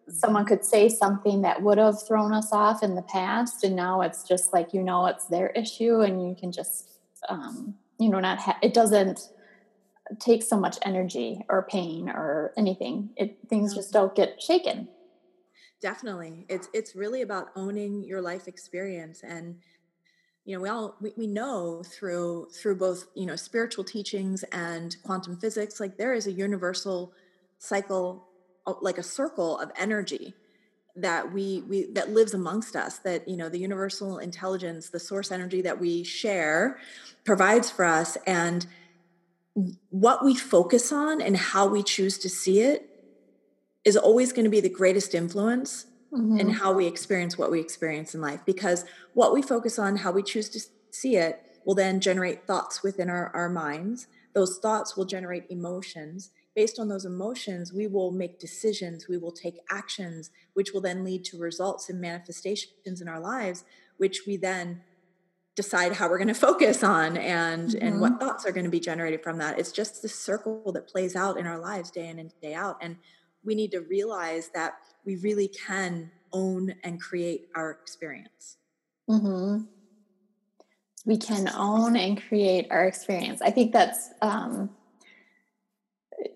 someone 0.10 0.46
could 0.46 0.64
say 0.64 0.88
something 0.88 1.42
that 1.42 1.62
would 1.62 1.78
have 1.78 2.02
thrown 2.08 2.34
us 2.34 2.54
off 2.54 2.82
in 2.82 2.96
the 2.96 3.02
past 3.02 3.64
and 3.64 3.76
now 3.76 4.02
it's 4.02 4.24
just 4.24 4.54
like 4.54 4.74
you 4.74 4.82
know 4.82 5.06
it's 5.06 5.26
their 5.26 5.50
issue 5.50 6.00
and 6.00 6.28
you 6.28 6.36
can 6.40 6.52
just 6.52 7.00
um, 7.30 7.76
you 8.00 8.10
know 8.10 8.20
not 8.20 8.40
ha- 8.40 8.58
it 8.62 8.74
doesn't 8.74 9.30
take 10.20 10.44
so 10.44 10.58
much 10.58 10.78
energy 10.84 11.42
or 11.50 11.68
pain 11.70 12.10
or 12.10 12.54
anything. 12.58 13.10
It 13.16 13.38
things 13.50 13.74
just 13.74 13.92
don't 13.92 14.16
get 14.16 14.42
shaken 14.42 14.88
definitely. 15.82 16.46
It's 16.50 16.70
it's 16.74 16.96
really 16.96 17.22
about 17.22 17.50
owning 17.56 18.04
your 18.04 18.22
life 18.22 18.48
experience 18.48 19.24
and 19.24 19.58
you 20.48 20.56
know 20.56 20.62
we 20.62 20.70
all 20.70 20.96
we, 21.02 21.12
we 21.18 21.28
know 21.28 21.84
through 21.84 22.48
through 22.54 22.78
both 22.78 23.08
you 23.14 23.26
know 23.26 23.36
spiritual 23.36 23.84
teachings 23.84 24.44
and 24.52 24.96
quantum 25.04 25.38
physics 25.38 25.80
like 25.80 25.98
there 25.98 26.14
is 26.14 26.26
a 26.26 26.32
universal 26.32 27.14
cycle 27.60 28.28
uh, 28.66 28.74
like 28.82 28.98
a 28.98 29.04
circle 29.04 29.60
of 29.60 29.72
energy 29.78 30.34
that 30.96 31.32
we 31.32 31.64
we 31.68 31.92
that 31.92 32.12
lives 32.12 32.34
amongst 32.34 32.76
us 32.76 33.00
that 33.00 33.28
you 33.28 33.36
know 33.36 33.50
the 33.50 33.60
universal 33.60 34.18
intelligence 34.20 34.90
the 34.90 35.00
source 35.00 35.32
energy 35.32 35.62
that 35.62 35.80
we 35.80 36.02
share 36.04 36.80
provides 37.26 37.70
for 37.70 37.84
us 37.84 38.18
and 38.26 38.66
what 39.90 40.24
we 40.24 40.34
focus 40.34 40.92
on 40.92 41.22
and 41.22 41.36
how 41.36 41.68
we 41.68 41.84
choose 41.84 42.18
to 42.18 42.30
see 42.30 42.62
it 42.62 42.97
is 43.88 43.96
always 43.96 44.34
going 44.34 44.44
to 44.44 44.52
be 44.52 44.60
the 44.60 44.68
greatest 44.68 45.16
influence 45.16 45.86
mm-hmm. 46.12 46.38
in 46.38 46.50
how 46.50 46.74
we 46.74 46.86
experience 46.86 47.38
what 47.38 47.50
we 47.50 47.62
experience 47.62 48.14
in 48.14 48.20
life 48.20 48.42
because 48.46 48.84
what 49.14 49.34
we 49.34 49.42
focus 49.42 49.80
on 49.80 49.96
how 49.96 50.12
we 50.12 50.22
choose 50.22 50.50
to 50.50 50.60
see 50.92 51.16
it 51.16 51.42
will 51.66 51.74
then 51.74 52.02
generate 52.02 52.46
thoughts 52.46 52.84
within 52.84 53.10
our, 53.10 53.32
our 53.34 53.48
minds 53.48 54.08
those 54.34 54.60
thoughts 54.60 54.98
will 54.98 55.06
generate 55.06 55.46
emotions 55.50 56.32
based 56.54 56.80
on 56.80 56.90
those 56.90 57.06
emotions 57.06 57.72
we 57.72 57.88
will 57.88 58.12
make 58.12 58.40
decisions 58.40 59.08
we 59.08 59.18
will 59.18 59.32
take 59.32 59.56
actions 59.72 60.32
which 60.54 60.74
will 60.74 60.82
then 60.82 61.06
lead 61.06 61.24
to 61.24 61.40
results 61.40 61.90
and 61.90 62.02
manifestations 62.02 63.00
in 63.00 63.08
our 63.08 63.22
lives 63.22 63.64
which 63.96 64.24
we 64.28 64.36
then 64.36 64.82
decide 65.56 65.94
how 65.94 66.10
we're 66.10 66.18
going 66.18 66.28
to 66.34 66.34
focus 66.34 66.84
on 66.84 67.16
and 67.16 67.70
mm-hmm. 67.70 67.88
and 67.88 68.02
what 68.02 68.12
mm-hmm. 68.12 68.26
thoughts 68.26 68.46
are 68.46 68.52
going 68.52 68.66
to 68.66 68.70
be 68.70 68.82
generated 68.82 69.24
from 69.24 69.38
that 69.38 69.58
it's 69.58 69.72
just 69.72 70.02
this 70.02 70.14
circle 70.20 70.74
that 70.74 70.90
plays 70.90 71.16
out 71.16 71.38
in 71.38 71.48
our 71.48 71.58
lives 71.58 71.90
day 71.90 72.10
in 72.10 72.20
and 72.20 72.34
day 72.42 72.54
out 72.54 72.76
and 72.82 72.98
we 73.48 73.56
need 73.56 73.72
to 73.72 73.80
realize 73.80 74.50
that 74.54 74.78
we 75.06 75.16
really 75.16 75.48
can 75.48 76.12
own 76.34 76.76
and 76.84 77.02
create 77.02 77.48
our 77.56 77.72
experience. 77.72 78.58
Mm-hmm. 79.10 79.64
We 81.06 81.18
can 81.18 81.50
own 81.56 81.96
and 81.96 82.22
create 82.22 82.68
our 82.70 82.86
experience. 82.86 83.42
I 83.42 83.50
think 83.50 83.72
that's 83.72 84.10
um, 84.22 84.70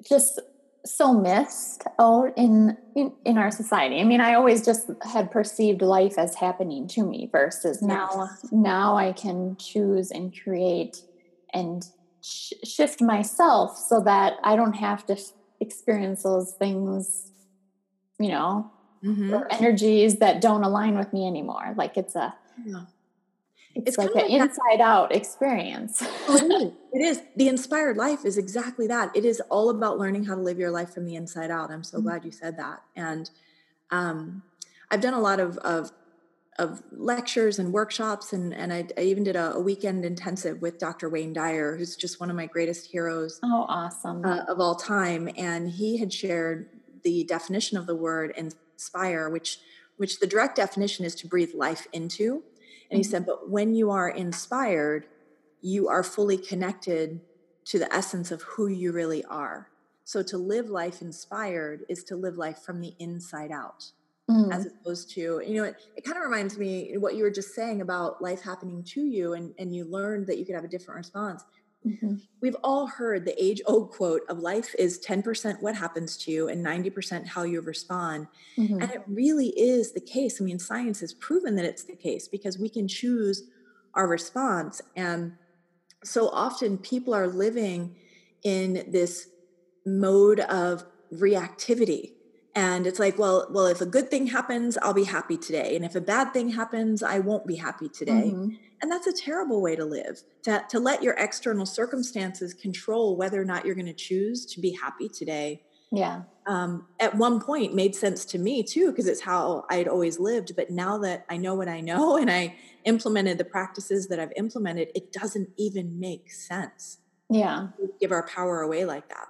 just 0.08 0.40
so 0.86 1.14
missed 1.14 1.84
out 2.00 2.34
in, 2.38 2.78
in, 2.96 3.12
in 3.26 3.38
our 3.38 3.52
society. 3.52 4.00
I 4.00 4.06
mean, 4.06 4.22
I 4.22 4.34
always 4.36 4.64
just 4.66 4.90
had 5.04 5.30
perceived 5.30 5.82
life 5.82 6.18
as 6.18 6.36
happening 6.36 6.88
to 6.88 7.04
me 7.04 7.30
versus 7.32 7.80
yes. 7.82 7.88
now 7.88 8.30
now 8.52 8.96
I 8.96 9.12
can 9.12 9.58
choose 9.58 10.10
and 10.10 10.34
create 10.42 11.04
and 11.54 11.86
sh- 12.24 12.54
shift 12.64 13.02
myself 13.02 13.78
so 13.78 14.00
that 14.02 14.36
I 14.44 14.56
don't 14.56 14.74
have 14.74 15.06
to 15.08 15.18
experience 15.62 16.24
those 16.24 16.52
things, 16.52 17.32
you 18.20 18.30
know, 18.30 18.70
mm-hmm. 19.04 19.34
or 19.34 19.48
energies 19.52 20.18
that 20.18 20.42
don't 20.42 20.64
align 20.64 20.98
with 20.98 21.14
me 21.14 21.28
anymore. 21.28 21.74
Like 21.78 21.96
it's 21.96 22.16
a, 22.16 22.34
yeah. 22.66 22.82
it's, 23.76 23.90
it's, 23.90 23.98
like 23.98 24.10
an 24.10 24.32
like 24.32 24.32
inside 24.32 24.80
that. 24.80 24.82
out 24.82 25.16
experience. 25.16 26.04
Oh, 26.28 26.36
it, 26.36 26.44
is. 26.44 26.72
it 26.94 27.02
is. 27.02 27.22
The 27.36 27.48
inspired 27.48 27.96
life 27.96 28.26
is 28.26 28.38
exactly 28.38 28.88
that. 28.88 29.16
It 29.16 29.24
is 29.24 29.42
all 29.50 29.70
about 29.70 29.98
learning 29.98 30.26
how 30.26 30.36
to 30.36 30.42
live 30.42 30.60
your 30.60 30.72
life 30.72 30.94
from 30.94 31.06
the 31.06 31.16
inside 31.16 31.52
out. 31.52 31.72
I'm 31.72 31.84
so 31.84 31.98
mm-hmm. 31.98 32.08
glad 32.08 32.26
you 32.26 32.32
said 32.32 32.58
that. 32.58 32.82
And 32.96 33.30
um, 33.92 34.44
I've 34.90 35.02
done 35.02 35.14
a 35.14 35.22
lot 35.22 35.40
of, 35.40 35.58
of 35.60 35.92
of 36.60 36.84
lectures 36.92 37.60
and 37.60 37.72
workshops 37.72 38.34
and 38.34 38.54
and 38.54 38.74
I, 38.74 38.88
I 38.98 39.02
even 39.02 39.24
did 39.24 39.36
a, 39.36 39.54
a, 39.54 39.60
weekend 39.60 40.04
intensive 40.04 40.62
with 40.62 40.80
Dr. 40.80 41.10
Wayne 41.10 41.34
Dyer 41.34 41.78
who's 41.78 41.96
just 41.96 42.20
one 42.20 42.30
of 42.30 42.36
my 42.36 42.46
greatest 42.46 42.92
heroes 42.92 43.40
oh 43.42 43.66
awesome 43.70 44.26
uh, 44.26 44.44
of 44.50 44.60
all 44.60 44.76
time 44.76 45.30
and 45.38 45.70
he 45.70 45.98
had 45.98 46.12
shared 46.12 46.70
the 47.04 47.24
definition 47.24 47.78
of 47.78 47.88
the 47.88 47.96
word 47.96 48.34
inspire 48.36 49.30
which 49.30 49.60
which 50.02 50.20
the 50.20 50.26
direct 50.26 50.56
definition 50.56 51.06
is 51.06 51.14
to 51.14 51.28
breathe 51.28 51.54
life 51.54 51.86
into. 51.94 52.42
And 52.90 52.98
he 52.98 53.02
mm-hmm. 53.02 53.12
said, 53.12 53.26
but 53.28 53.52
when 53.52 53.76
you 53.76 53.92
are 53.92 54.10
inspired, 54.10 55.06
you 55.62 55.90
are 55.90 56.02
fully 56.02 56.38
connected 56.38 57.22
to 57.66 57.78
the 57.78 57.94
essence 57.94 58.32
of 58.32 58.42
who 58.42 58.66
you 58.66 58.92
really 58.92 59.24
are. 59.26 59.70
So 60.04 60.24
to 60.24 60.40
live 60.40 60.72
life 60.72 61.04
inspired 61.04 61.86
is 61.88 62.04
to 62.06 62.16
live 62.16 62.36
life 62.36 62.64
from 62.64 62.82
the 62.82 62.96
inside 62.98 63.52
out. 63.52 63.92
Mm. 64.32 64.54
As 64.54 64.68
opposed 64.68 65.10
to, 65.16 65.42
you 65.46 65.56
know, 65.56 65.64
it, 65.66 65.76
it 65.98 66.06
kind 66.06 66.16
of 66.16 66.24
reminds 66.24 66.58
me 66.58 66.96
what 66.98 67.16
you 67.16 67.24
were 67.24 67.32
just 67.32 67.54
saying 67.54 67.82
about 67.82 68.22
life 68.22 68.42
happening 68.42 68.84
to 68.84 69.02
you 69.02 69.34
and, 69.34 69.54
and 69.60 69.76
you 69.76 69.84
learned 69.84 70.28
that 70.28 70.38
you 70.38 70.46
could 70.46 70.56
have 70.56 70.64
a 70.64 70.70
different 70.70 70.98
response. 70.98 71.44
Mm-hmm. 71.86 72.16
We've 72.42 72.56
all 72.64 72.88
heard 72.88 73.26
the 73.26 73.44
age 73.44 73.62
old 73.66 73.90
quote 73.90 74.22
of 74.30 74.38
life 74.40 74.74
is 74.78 75.04
10% 75.06 75.62
what 75.62 75.76
happens 75.76 76.16
to 76.18 76.32
you 76.32 76.48
and 76.48 76.64
90% 76.64 77.26
how 77.26 77.44
you 77.44 77.62
respond. 77.62 78.28
Mm-hmm. 78.58 78.82
And 78.82 78.92
it 78.92 79.02
really 79.08 79.50
is 79.50 79.92
the 79.92 80.02
case. 80.02 80.40
I 80.40 80.46
mean, 80.46 80.60
science 80.60 81.00
has 81.00 81.14
proven 81.14 81.56
that 81.56 81.66
it's 81.66 81.84
the 81.84 81.96
case 81.96 82.28
because 82.28 82.60
we 82.60 82.70
can 82.70 82.88
choose 82.88 83.44
our 83.96 84.08
response. 84.08 84.82
And 84.96 85.34
so 86.04 86.30
often 86.30 86.78
people 86.78 87.14
are 87.14 87.28
living 87.28 87.96
in 88.44 88.86
this 88.92 89.30
mode 89.86 90.42
of 90.42 90.86
reactivity 91.12 92.14
and 92.56 92.86
it's 92.86 93.00
like 93.00 93.18
well 93.18 93.48
well 93.52 93.66
if 93.66 93.82
a 93.82 93.86
good 93.86 94.10
thing 94.10 94.28
happens 94.28 94.78
i'll 94.82 94.94
be 94.94 95.04
happy 95.04 95.38
today. 95.38 95.76
And 95.76 95.86
if 95.86 95.96
a 95.96 96.02
bad 96.02 96.34
thing 96.34 96.50
happens 96.50 97.02
i 97.04 97.20
won't 97.20 97.48
be 97.48 97.56
happy 97.56 97.90
today. 97.90 98.32
Mm-hmm. 98.34 98.56
and 98.82 98.92
that's 98.92 99.08
a 99.08 99.14
terrible 99.14 99.62
way 99.62 99.76
to 99.76 99.86
live 99.86 100.22
to, 100.44 100.64
to 100.70 100.80
let 100.80 101.04
your 101.04 101.14
external 101.14 101.66
circumstances 101.66 102.54
control 102.54 103.16
whether 103.16 103.42
or 103.42 103.46
not 103.46 103.66
you're 103.66 103.76
going 103.76 103.86
to 103.86 103.94
choose 103.94 104.46
to 104.48 104.62
be 104.62 104.72
happy 104.82 105.08
today. 105.10 105.64
Yeah. 105.94 106.24
Um, 106.48 106.88
at 107.00 107.16
one 107.16 107.42
point 107.42 107.76
made 107.76 107.96
sense 107.96 108.24
to 108.26 108.40
me 108.40 108.64
too 108.64 108.92
because 108.92 109.08
it's 109.08 109.22
how 109.22 109.66
i'd 109.70 109.88
always 109.88 110.20
lived. 110.20 110.56
But 110.56 110.70
now 110.70 110.98
that 111.00 111.26
i 111.30 111.38
know 111.38 111.56
what 111.56 111.68
i 111.70 111.82
know 111.82 112.18
and 112.22 112.30
i 112.30 112.56
implemented 112.84 113.38
the 113.38 113.46
practices 113.46 114.08
that 114.08 114.20
i've 114.20 114.34
implemented 114.36 114.90
it 114.96 115.14
doesn't 115.14 115.50
even 115.58 116.00
make 116.00 116.32
sense 116.32 116.98
yeah. 117.30 117.68
give 118.02 118.12
our 118.12 118.28
power 118.28 118.62
away 118.62 118.84
like 118.86 119.08
that. 119.08 119.28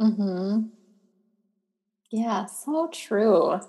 Mm-hmm 0.00 0.68
yeah, 2.10 2.46
so 2.46 2.88
true. 2.92 3.60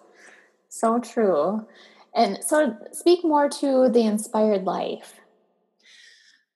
So 0.70 1.00
true. 1.00 1.66
And 2.14 2.44
so 2.44 2.78
speak 2.92 3.24
more 3.24 3.50
to 3.50 3.90
the 3.90 4.06
inspired 4.06 4.64
life. 4.64 5.16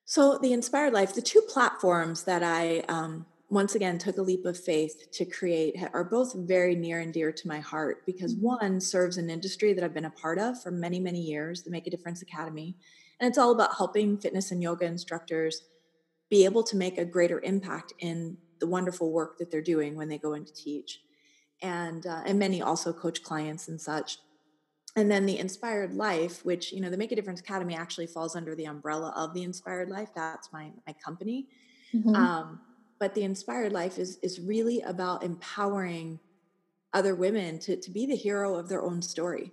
So, 0.05 0.39
the 0.41 0.53
inspired 0.53 0.93
life, 0.93 1.13
the 1.13 1.21
two 1.21 1.41
platforms 1.41 2.23
that 2.23 2.41
I 2.41 2.79
um, 2.89 3.27
once 3.49 3.75
again 3.75 3.97
took 3.99 4.17
a 4.17 4.21
leap 4.21 4.45
of 4.45 4.57
faith 4.57 5.07
to 5.11 5.25
create 5.25 5.75
are 5.93 6.03
both 6.03 6.33
very 6.35 6.75
near 6.75 6.99
and 6.99 7.13
dear 7.13 7.31
to 7.31 7.47
my 7.47 7.59
heart 7.59 8.05
because 8.05 8.33
mm-hmm. 8.33 8.45
one 8.45 8.81
serves 8.81 9.17
an 9.17 9.29
industry 9.29 9.73
that 9.73 9.83
I've 9.83 9.93
been 9.93 10.05
a 10.05 10.09
part 10.09 10.39
of 10.39 10.61
for 10.61 10.71
many, 10.71 10.99
many 10.99 11.21
years, 11.21 11.61
the 11.61 11.69
Make 11.69 11.85
a 11.85 11.91
Difference 11.91 12.21
Academy. 12.21 12.75
And 13.19 13.27
it's 13.27 13.37
all 13.37 13.51
about 13.51 13.75
helping 13.77 14.17
fitness 14.17 14.51
and 14.51 14.63
yoga 14.63 14.85
instructors 14.85 15.63
be 16.29 16.45
able 16.45 16.63
to 16.63 16.77
make 16.77 16.97
a 16.97 17.05
greater 17.05 17.39
impact 17.41 17.93
in 17.99 18.37
the 18.59 18.67
wonderful 18.67 19.11
work 19.11 19.37
that 19.37 19.51
they're 19.51 19.61
doing 19.61 19.95
when 19.95 20.09
they 20.09 20.17
go 20.17 20.33
in 20.33 20.45
to 20.45 20.53
teach 20.53 21.01
and 21.61 22.05
uh, 22.05 22.21
and 22.25 22.39
many 22.39 22.61
also 22.61 22.93
coach 22.93 23.23
clients 23.23 23.67
and 23.67 23.79
such. 23.79 24.17
And 24.95 25.09
then 25.09 25.25
the 25.25 25.37
inspired 25.37 25.93
life 25.93 26.43
which 26.43 26.71
you 26.71 26.81
know 26.81 26.89
the 26.89 26.97
make 26.97 27.11
a 27.11 27.15
difference 27.15 27.39
academy 27.39 27.75
actually 27.75 28.07
falls 28.07 28.35
under 28.35 28.55
the 28.55 28.65
umbrella 28.65 29.13
of 29.15 29.33
the 29.33 29.43
inspired 29.43 29.89
life. 29.89 30.09
That's 30.15 30.51
my 30.51 30.71
my 30.87 30.93
company. 30.93 31.47
Mm-hmm. 31.93 32.15
um, 32.15 32.59
but 32.99 33.15
the 33.15 33.23
inspired 33.23 33.71
life 33.71 33.97
is 33.97 34.17
is 34.21 34.39
really 34.39 34.81
about 34.81 35.23
empowering 35.23 36.19
other 36.93 37.15
women 37.15 37.59
to, 37.59 37.75
to 37.75 37.91
be 37.91 38.05
the 38.05 38.15
hero 38.15 38.55
of 38.55 38.67
their 38.67 38.83
own 38.83 39.01
story. 39.01 39.51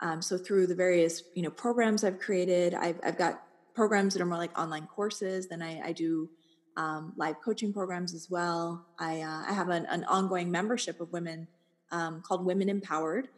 Um, 0.00 0.22
so 0.22 0.38
through 0.38 0.68
the 0.68 0.74
various 0.74 1.22
you 1.34 1.42
know 1.42 1.50
programs 1.50 2.04
i've 2.04 2.20
created 2.20 2.72
i've, 2.72 3.00
I've 3.02 3.18
got 3.18 3.42
programs 3.74 4.14
that 4.14 4.22
are 4.22 4.26
more 4.26 4.38
like 4.38 4.56
online 4.56 4.86
courses 4.86 5.48
then 5.48 5.60
i, 5.60 5.80
I 5.88 5.92
do 5.92 6.30
um, 6.78 7.12
live 7.16 7.40
coaching 7.44 7.72
programs 7.72 8.14
as 8.14 8.30
well. 8.30 8.86
I, 9.00 9.20
uh, 9.20 9.42
I 9.48 9.52
have 9.52 9.68
an, 9.68 9.84
an, 9.86 10.04
ongoing 10.04 10.48
membership 10.48 11.00
of 11.00 11.12
women 11.12 11.48
um, 11.90 12.22
called 12.22 12.46
Women 12.46 12.68
Empowered, 12.68 13.28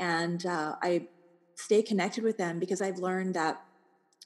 and 0.00 0.44
uh, 0.44 0.74
I 0.82 1.06
stay 1.54 1.80
connected 1.80 2.24
with 2.24 2.36
them 2.38 2.58
because 2.58 2.82
I've 2.82 2.98
learned 2.98 3.34
that 3.34 3.62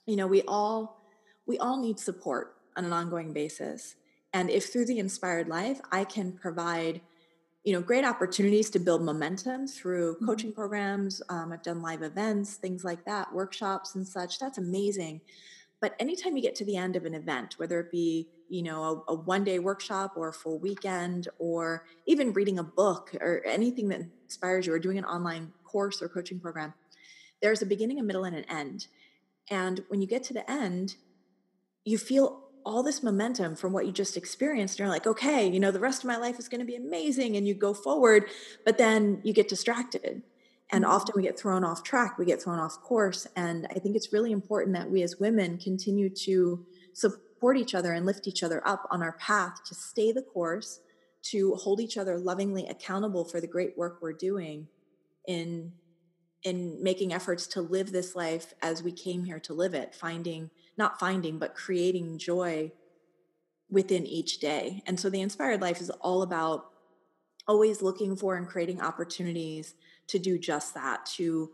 you 0.06 0.16
know 0.16 0.26
we 0.26 0.42
all 0.48 1.02
we 1.46 1.58
all 1.58 1.80
need 1.80 2.00
support 2.00 2.54
on 2.74 2.87
an 2.87 2.92
ongoing 2.92 3.35
basis. 3.35 3.96
And 4.32 4.48
if 4.48 4.72
through 4.72 4.87
the 4.87 4.98
inspired 4.98 5.48
life, 5.48 5.80
I 5.92 6.04
can 6.04 6.32
provide 6.32 7.02
you 7.64 7.74
know 7.74 7.82
great 7.82 8.06
opportunities 8.06 8.70
to 8.70 8.78
build 8.78 9.02
momentum 9.02 9.68
through 9.68 10.14
mm-hmm. 10.14 10.26
coaching 10.26 10.52
programs 10.52 11.22
um, 11.28 11.52
i've 11.52 11.62
done 11.62 11.80
live 11.80 12.02
events 12.02 12.54
things 12.54 12.82
like 12.82 13.04
that 13.04 13.32
workshops 13.32 13.94
and 13.94 14.06
such 14.06 14.40
that's 14.40 14.58
amazing 14.58 15.20
but 15.82 15.94
anytime 15.98 16.36
you 16.36 16.42
get 16.42 16.54
to 16.54 16.64
the 16.64 16.76
end 16.76 16.96
of 16.96 17.04
an 17.04 17.14
event 17.14 17.54
whether 17.58 17.78
it 17.80 17.90
be 17.90 18.28
you 18.48 18.62
know 18.62 19.04
a, 19.08 19.12
a 19.12 19.14
one 19.14 19.44
day 19.44 19.58
workshop 19.58 20.14
or 20.16 20.28
a 20.28 20.32
full 20.32 20.58
weekend 20.58 21.28
or 21.38 21.84
even 22.06 22.32
reading 22.32 22.58
a 22.58 22.64
book 22.64 23.14
or 23.20 23.42
anything 23.44 23.88
that 23.88 24.00
inspires 24.24 24.66
you 24.66 24.72
or 24.72 24.78
doing 24.78 24.96
an 24.96 25.04
online 25.04 25.52
course 25.64 26.00
or 26.00 26.08
coaching 26.08 26.40
program 26.40 26.72
there's 27.42 27.60
a 27.60 27.66
beginning 27.66 28.00
a 28.00 28.02
middle 28.02 28.24
and 28.24 28.36
an 28.36 28.44
end 28.48 28.86
and 29.50 29.84
when 29.88 30.00
you 30.00 30.06
get 30.06 30.22
to 30.22 30.32
the 30.32 30.50
end 30.50 30.96
you 31.84 31.98
feel 31.98 32.38
all 32.64 32.82
this 32.82 33.02
momentum 33.02 33.56
from 33.56 33.72
what 33.72 33.86
you 33.86 33.90
just 33.90 34.16
experienced. 34.16 34.74
And 34.74 34.86
you're 34.86 34.94
like, 34.94 35.08
okay, 35.08 35.48
you 35.48 35.58
know, 35.58 35.72
the 35.72 35.80
rest 35.80 36.04
of 36.04 36.06
my 36.06 36.16
life 36.16 36.38
is 36.38 36.48
going 36.48 36.60
to 36.60 36.64
be 36.64 36.76
amazing. 36.76 37.36
And 37.36 37.44
you 37.44 37.54
go 37.54 37.74
forward, 37.74 38.26
but 38.64 38.78
then 38.78 39.20
you 39.24 39.32
get 39.32 39.48
distracted 39.48 40.22
and 40.72 40.85
mm-hmm. 40.85 40.92
often 40.92 41.12
we 41.14 41.22
get 41.22 41.38
thrown 41.38 41.62
off 41.62 41.82
track 41.85 42.18
we 42.18 42.24
get 42.24 42.42
thrown 42.42 42.58
off 42.58 42.80
course 42.80 43.26
and 43.37 43.66
i 43.70 43.78
think 43.78 43.94
it's 43.94 44.12
really 44.12 44.32
important 44.32 44.74
that 44.74 44.90
we 44.90 45.02
as 45.02 45.20
women 45.20 45.58
continue 45.58 46.08
to 46.08 46.64
support 46.94 47.56
each 47.56 47.74
other 47.74 47.92
and 47.92 48.06
lift 48.06 48.26
each 48.26 48.42
other 48.42 48.66
up 48.66 48.88
on 48.90 49.02
our 49.02 49.12
path 49.12 49.62
to 49.64 49.74
stay 49.74 50.11
the 50.11 50.22
course 50.22 50.80
to 51.22 51.54
hold 51.54 51.80
each 51.80 51.96
other 51.96 52.18
lovingly 52.18 52.66
accountable 52.66 53.24
for 53.24 53.40
the 53.40 53.46
great 53.46 53.76
work 53.78 53.98
we're 54.00 54.12
doing 54.12 54.66
in 55.28 55.72
in 56.42 56.82
making 56.82 57.12
efforts 57.12 57.46
to 57.46 57.61
live 57.61 57.92
this 57.92 58.16
life 58.16 58.52
as 58.62 58.82
we 58.82 58.90
came 58.90 59.24
here 59.24 59.38
to 59.38 59.54
live 59.54 59.74
it 59.74 59.94
finding 59.94 60.50
not 60.76 60.98
finding 60.98 61.38
but 61.38 61.54
creating 61.54 62.18
joy 62.18 62.70
within 63.70 64.04
each 64.06 64.38
day 64.40 64.82
and 64.87 64.98
so 64.98 65.08
the 65.08 65.20
inspired 65.20 65.61
life 65.61 65.80
is 65.80 65.90
all 66.00 66.22
about 66.22 66.66
always 67.46 67.82
looking 67.82 68.16
for 68.16 68.37
and 68.37 68.48
creating 68.48 68.80
opportunities 68.80 69.74
to 70.08 70.18
do 70.18 70.38
just 70.38 70.74
that 70.74 71.06
to 71.06 71.50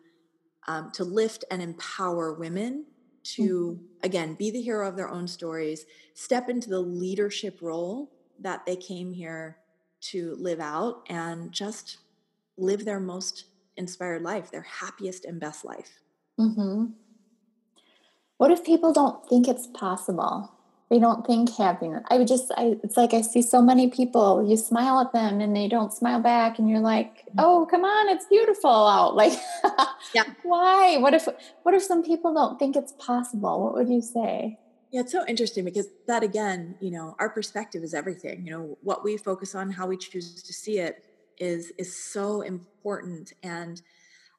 um, 0.66 0.90
to 0.92 1.04
lift 1.04 1.44
and 1.50 1.62
empower 1.62 2.34
women 2.34 2.84
to 3.24 3.72
mm-hmm. 3.72 3.84
again 4.02 4.34
be 4.34 4.50
the 4.50 4.60
hero 4.60 4.88
of 4.88 4.96
their 4.96 5.08
own 5.08 5.26
stories 5.26 5.86
step 6.14 6.48
into 6.48 6.68
the 6.68 6.80
leadership 6.80 7.58
role 7.60 8.12
that 8.38 8.64
they 8.66 8.76
came 8.76 9.12
here 9.12 9.58
to 10.00 10.36
live 10.38 10.60
out 10.60 11.02
and 11.08 11.50
just 11.52 11.98
live 12.56 12.84
their 12.84 13.00
most 13.00 13.46
inspired 13.76 14.22
life 14.22 14.50
their 14.50 14.62
happiest 14.62 15.24
and 15.24 15.40
best 15.40 15.64
life 15.64 16.00
mm-hmm. 16.38 16.86
what 18.36 18.50
if 18.50 18.64
people 18.64 18.92
don't 18.92 19.28
think 19.28 19.48
it's 19.48 19.68
possible 19.74 20.57
they 20.90 20.98
don't 20.98 21.26
think 21.26 21.54
happiness. 21.54 22.02
I 22.08 22.16
would 22.16 22.28
just, 22.28 22.50
I, 22.56 22.76
it's 22.82 22.96
like 22.96 23.12
I 23.12 23.20
see 23.20 23.42
so 23.42 23.60
many 23.60 23.88
people, 23.88 24.42
you 24.48 24.56
smile 24.56 25.00
at 25.00 25.12
them 25.12 25.40
and 25.40 25.54
they 25.54 25.68
don't 25.68 25.92
smile 25.92 26.20
back, 26.20 26.58
and 26.58 26.68
you're 26.68 26.80
like, 26.80 27.18
mm-hmm. 27.18 27.40
oh, 27.40 27.66
come 27.70 27.84
on, 27.84 28.08
it's 28.08 28.24
beautiful 28.26 28.70
out. 28.70 29.14
Like, 29.14 29.32
yeah. 30.14 30.24
why? 30.42 30.96
What 30.98 31.12
if, 31.12 31.28
what 31.62 31.74
if 31.74 31.82
some 31.82 32.02
people 32.02 32.32
don't 32.32 32.58
think 32.58 32.74
it's 32.74 32.92
possible? 32.92 33.64
What 33.64 33.74
would 33.74 33.88
you 33.88 34.00
say? 34.00 34.58
Yeah, 34.90 35.00
it's 35.02 35.12
so 35.12 35.26
interesting 35.26 35.66
because 35.66 35.88
that 36.06 36.22
again, 36.22 36.76
you 36.80 36.90
know, 36.90 37.14
our 37.18 37.28
perspective 37.28 37.82
is 37.82 37.92
everything. 37.92 38.46
You 38.46 38.52
know, 38.52 38.78
what 38.82 39.04
we 39.04 39.18
focus 39.18 39.54
on, 39.54 39.70
how 39.70 39.86
we 39.86 39.98
choose 39.98 40.42
to 40.42 40.52
see 40.54 40.78
it 40.78 41.04
is 41.36 41.72
is 41.76 41.94
so 41.94 42.40
important. 42.40 43.34
And 43.42 43.82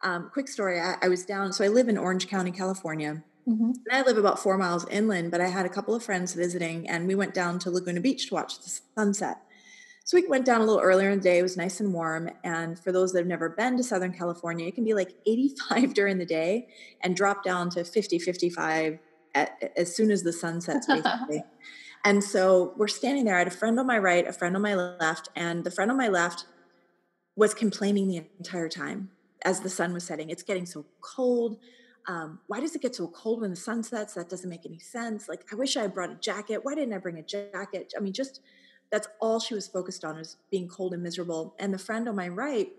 um, 0.02 0.32
quick 0.34 0.48
story, 0.48 0.80
I, 0.80 0.96
I 1.04 1.08
was 1.08 1.24
down, 1.24 1.54
so 1.54 1.64
I 1.64 1.68
live 1.68 1.88
in 1.88 2.00
Orange 2.00 2.28
County, 2.28 2.52
California 2.52 3.24
Mm-hmm. 3.50 3.72
And 3.90 3.92
I 3.92 4.04
live 4.04 4.18
about 4.18 4.40
four 4.40 4.58
miles 4.58 4.88
inland, 4.90 5.32
but 5.32 5.42
I 5.42 5.48
had 5.48 5.66
a 5.66 5.70
couple 5.70 5.96
of 5.96 6.04
friends 6.04 6.34
visiting, 6.34 6.88
and 6.88 7.08
we 7.08 7.16
went 7.16 7.34
down 7.34 7.58
to 7.60 7.72
Laguna 7.72 8.02
Beach 8.02 8.28
to 8.28 8.36
watch 8.36 8.60
the 8.60 8.80
sunset. 8.96 9.40
So 10.04 10.18
we 10.18 10.28
went 10.28 10.46
down 10.46 10.62
a 10.62 10.66
little 10.66 10.82
earlier 10.82 11.10
in 11.10 11.20
the 11.20 11.24
day. 11.24 11.40
It 11.40 11.44
was 11.44 11.58
nice 11.58 11.80
and 11.80 11.94
warm. 11.94 12.30
And 12.44 12.80
for 12.80 12.92
those 12.92 13.12
that 13.12 13.20
have 13.20 13.28
never 13.28 13.50
been 13.50 13.78
to 13.78 13.84
Southern 13.84 14.12
California, 14.12 14.68
it 14.68 14.76
can 14.76 14.84
be 14.84 14.94
like 14.94 15.14
85 15.26 15.94
during 15.94 16.18
the 16.18 16.26
day 16.26 16.68
and 17.02 17.16
drop 17.16 17.44
down 17.44 17.70
to 17.72 17.84
50, 17.84 18.20
55 18.20 19.00
at, 19.36 19.72
as 19.78 19.96
soon 19.96 20.12
as 20.12 20.24
the 20.24 20.34
sun 20.34 20.62
sets, 20.62 20.88
basically. 20.88 21.44
and 22.04 22.24
so 22.24 22.74
we're 22.78 22.88
standing 22.88 23.26
there. 23.26 23.36
I 23.36 23.40
had 23.40 23.48
a 23.48 23.52
friend 23.52 23.80
on 23.80 23.86
my 23.86 23.98
right, 23.98 24.28
a 24.28 24.34
friend 24.34 24.56
on 24.56 24.62
my 24.62 24.76
left, 24.76 25.30
and 25.36 25.64
the 25.64 25.72
friend 25.72 25.92
on 25.92 25.98
my 25.98 26.08
left 26.08 26.46
was 27.36 27.54
complaining 27.54 28.08
the 28.08 28.24
entire 28.38 28.70
time 28.70 29.12
as 29.46 29.62
the 29.62 29.70
sun 29.70 29.94
was 29.94 30.04
setting. 30.04 30.30
It's 30.30 30.44
getting 30.44 30.66
so 30.66 30.86
cold 31.02 31.58
um, 32.10 32.40
why 32.48 32.60
does 32.60 32.76
it 32.76 32.82
get 32.82 32.96
so 32.96 33.08
cold 33.08 33.42
when 33.42 33.52
the 33.52 33.56
sun 33.56 33.84
sets? 33.84 34.16
That 34.16 34.30
doesn't 34.30 34.50
make 34.50 34.66
any 34.66 34.80
sense. 34.80 35.30
Like, 35.30 35.46
I 35.52 35.56
wish 35.56 35.78
I 35.78 35.84
had 35.84 35.94
brought 35.94 36.10
a 36.10 36.16
jacket. 36.16 36.66
Why 36.66 36.74
didn't 36.74 36.96
I 36.96 36.98
bring 36.98 37.20
a 37.20 37.24
jacket? 37.24 37.94
I 37.96 38.00
mean, 38.02 38.14
just 38.14 38.42
that's 38.92 39.08
all 39.22 39.40
she 39.40 39.54
was 39.54 39.68
focused 39.68 40.04
on 40.04 40.18
was 40.18 40.38
being 40.50 40.68
cold 40.68 40.96
and 40.96 41.04
miserable. 41.04 41.56
And 41.60 41.72
the 41.72 41.78
friend 41.78 42.10
on 42.10 42.16
my 42.16 42.28
right, 42.28 42.70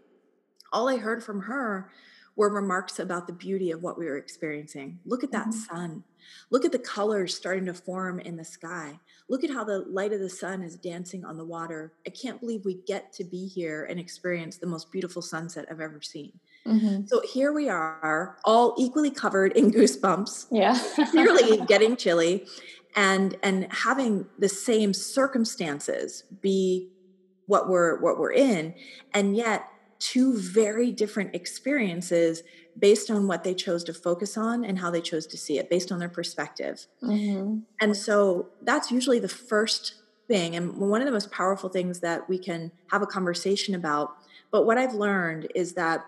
all 0.72 0.88
I 0.88 0.96
heard 0.96 1.22
from 1.22 1.42
her 1.42 1.92
were 2.34 2.52
remarks 2.52 2.98
about 2.98 3.28
the 3.28 3.32
beauty 3.32 3.70
of 3.70 3.84
what 3.84 3.96
we 3.96 4.06
were 4.06 4.16
experiencing. 4.16 4.98
Look 5.06 5.22
at 5.22 5.30
that 5.30 5.48
mm-hmm. 5.48 5.76
sun. 5.76 6.04
Look 6.50 6.64
at 6.64 6.72
the 6.72 6.78
colors 6.80 7.36
starting 7.36 7.66
to 7.66 7.74
form 7.74 8.18
in 8.18 8.36
the 8.36 8.44
sky. 8.44 8.98
Look 9.28 9.44
at 9.44 9.50
how 9.50 9.62
the 9.62 9.80
light 9.80 10.12
of 10.12 10.18
the 10.18 10.28
sun 10.28 10.62
is 10.62 10.74
dancing 10.74 11.24
on 11.24 11.36
the 11.36 11.44
water. 11.44 11.92
I 12.04 12.10
can't 12.10 12.40
believe 12.40 12.64
we 12.64 12.82
get 12.84 13.12
to 13.12 13.24
be 13.24 13.46
here 13.46 13.84
and 13.84 14.00
experience 14.00 14.56
the 14.56 14.66
most 14.66 14.90
beautiful 14.90 15.22
sunset 15.22 15.66
I've 15.70 15.80
ever 15.80 16.00
seen. 16.02 16.32
Mm-hmm. 16.66 17.06
So 17.06 17.22
here 17.32 17.52
we 17.52 17.68
are, 17.68 18.36
all 18.44 18.74
equally 18.78 19.10
covered 19.10 19.52
in 19.52 19.70
goosebumps. 19.72 20.46
Yeah. 20.50 20.78
clearly 21.10 21.64
getting 21.68 21.96
chilly 21.96 22.46
and 22.96 23.36
and 23.42 23.72
having 23.72 24.26
the 24.38 24.48
same 24.48 24.92
circumstances 24.92 26.24
be 26.40 26.88
what 27.46 27.68
we're 27.68 28.00
what 28.00 28.18
we're 28.18 28.32
in 28.32 28.74
and 29.12 29.36
yet 29.36 29.68
two 29.98 30.38
very 30.38 30.90
different 30.90 31.34
experiences 31.34 32.42
based 32.78 33.10
on 33.10 33.26
what 33.26 33.44
they 33.44 33.54
chose 33.54 33.84
to 33.84 33.92
focus 33.92 34.36
on 34.36 34.64
and 34.64 34.78
how 34.78 34.90
they 34.90 35.00
chose 35.00 35.26
to 35.26 35.36
see 35.36 35.58
it 35.58 35.68
based 35.68 35.92
on 35.92 35.98
their 35.98 36.08
perspective 36.08 36.86
mm-hmm. 37.02 37.58
and 37.80 37.96
so 37.96 38.48
that's 38.62 38.90
usually 38.90 39.18
the 39.18 39.28
first 39.28 39.94
thing 40.26 40.56
and 40.56 40.76
one 40.76 41.00
of 41.00 41.06
the 41.06 41.12
most 41.12 41.30
powerful 41.30 41.68
things 41.68 42.00
that 42.00 42.28
we 42.28 42.38
can 42.38 42.70
have 42.90 43.02
a 43.02 43.06
conversation 43.06 43.74
about 43.74 44.16
but 44.50 44.64
what 44.64 44.78
i've 44.78 44.94
learned 44.94 45.48
is 45.54 45.74
that 45.74 46.06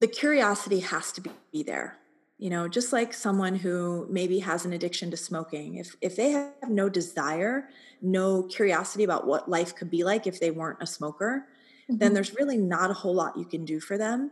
the 0.00 0.06
curiosity 0.06 0.80
has 0.80 1.12
to 1.12 1.22
be 1.52 1.62
there. 1.62 1.98
You 2.38 2.50
know 2.50 2.68
just 2.68 2.92
like 2.92 3.12
someone 3.12 3.56
who 3.56 4.06
maybe 4.08 4.38
has 4.38 4.64
an 4.64 4.72
addiction 4.72 5.10
to 5.10 5.16
smoking 5.16 5.74
if 5.74 5.96
if 6.00 6.14
they 6.14 6.30
have 6.30 6.52
no 6.68 6.88
desire 6.88 7.68
no 8.00 8.44
curiosity 8.44 9.02
about 9.02 9.26
what 9.26 9.50
life 9.50 9.74
could 9.74 9.90
be 9.90 10.04
like 10.04 10.28
if 10.28 10.38
they 10.38 10.52
weren't 10.52 10.80
a 10.80 10.86
smoker 10.86 11.48
mm-hmm. 11.90 11.98
then 11.98 12.14
there's 12.14 12.36
really 12.36 12.56
not 12.56 12.92
a 12.92 12.94
whole 12.94 13.12
lot 13.12 13.36
you 13.36 13.44
can 13.44 13.64
do 13.64 13.80
for 13.80 13.98
them. 13.98 14.30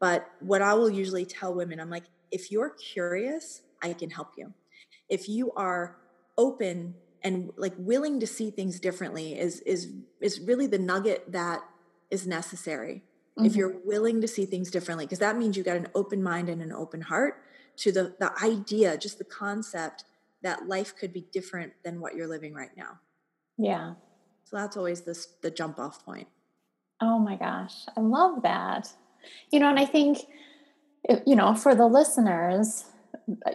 But 0.00 0.28
what 0.40 0.60
i 0.60 0.74
will 0.74 0.90
usually 0.90 1.24
tell 1.24 1.54
women 1.54 1.78
i'm 1.78 1.88
like 1.88 2.02
if 2.32 2.50
you're 2.50 2.70
curious 2.70 3.62
i 3.80 3.92
can 3.92 4.10
help 4.10 4.32
you. 4.36 4.52
If 5.08 5.28
you 5.28 5.52
are 5.52 5.98
open 6.36 6.96
and 7.22 7.52
like 7.56 7.74
willing 7.78 8.18
to 8.20 8.26
see 8.26 8.50
things 8.50 8.80
differently 8.80 9.38
is 9.38 9.60
is 9.60 9.92
is 10.20 10.40
really 10.40 10.66
the 10.66 10.78
nugget 10.78 11.30
that 11.30 11.62
is 12.10 12.26
necessary 12.26 13.04
mm-hmm. 13.36 13.46
if 13.46 13.56
you're 13.56 13.76
willing 13.84 14.20
to 14.20 14.28
see 14.28 14.46
things 14.46 14.70
differently 14.70 15.04
because 15.04 15.18
that 15.18 15.36
means 15.36 15.56
you 15.56 15.62
got 15.62 15.76
an 15.76 15.88
open 15.94 16.22
mind 16.22 16.48
and 16.48 16.62
an 16.62 16.72
open 16.72 17.02
heart 17.02 17.42
to 17.76 17.92
the 17.92 18.14
the 18.18 18.32
idea 18.42 18.96
just 18.96 19.18
the 19.18 19.24
concept 19.24 20.04
that 20.42 20.68
life 20.68 20.94
could 20.96 21.12
be 21.12 21.26
different 21.32 21.72
than 21.84 22.00
what 22.00 22.14
you're 22.14 22.28
living 22.28 22.54
right 22.54 22.70
now. 22.76 23.00
Yeah. 23.58 23.94
So 24.44 24.56
that's 24.56 24.76
always 24.76 25.02
this 25.02 25.26
the 25.42 25.50
jump 25.50 25.78
off 25.78 26.04
point. 26.04 26.28
Oh 27.00 27.18
my 27.18 27.36
gosh 27.36 27.74
i 27.96 28.00
love 28.00 28.42
that. 28.42 28.92
You 29.50 29.60
know 29.60 29.68
and 29.68 29.78
i 29.78 29.84
think 29.84 30.18
you 31.26 31.36
know 31.36 31.54
for 31.54 31.74
the 31.74 31.86
listeners 31.86 32.86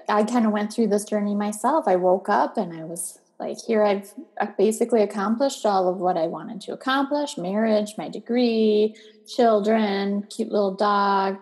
i 0.10 0.24
kind 0.24 0.46
of 0.46 0.52
went 0.52 0.74
through 0.74 0.88
this 0.88 1.06
journey 1.06 1.36
myself. 1.36 1.88
I 1.88 1.96
woke 1.96 2.30
up 2.30 2.58
and 2.58 2.74
i 2.74 2.84
was 2.84 3.20
like 3.41 3.58
here 3.67 3.84
i've 3.84 4.13
basically 4.58 5.02
accomplished 5.02 5.65
all 5.65 5.89
of 5.89 5.98
what 5.98 6.15
i 6.15 6.28
wanted 6.28 6.62
to 6.62 6.72
accomplish 6.72 7.38
marriage 7.38 7.94
my 7.98 8.08
degree 8.08 8.96
children 9.36 10.24
cute 10.24 10.52
little 10.52 10.76
dog. 10.76 11.38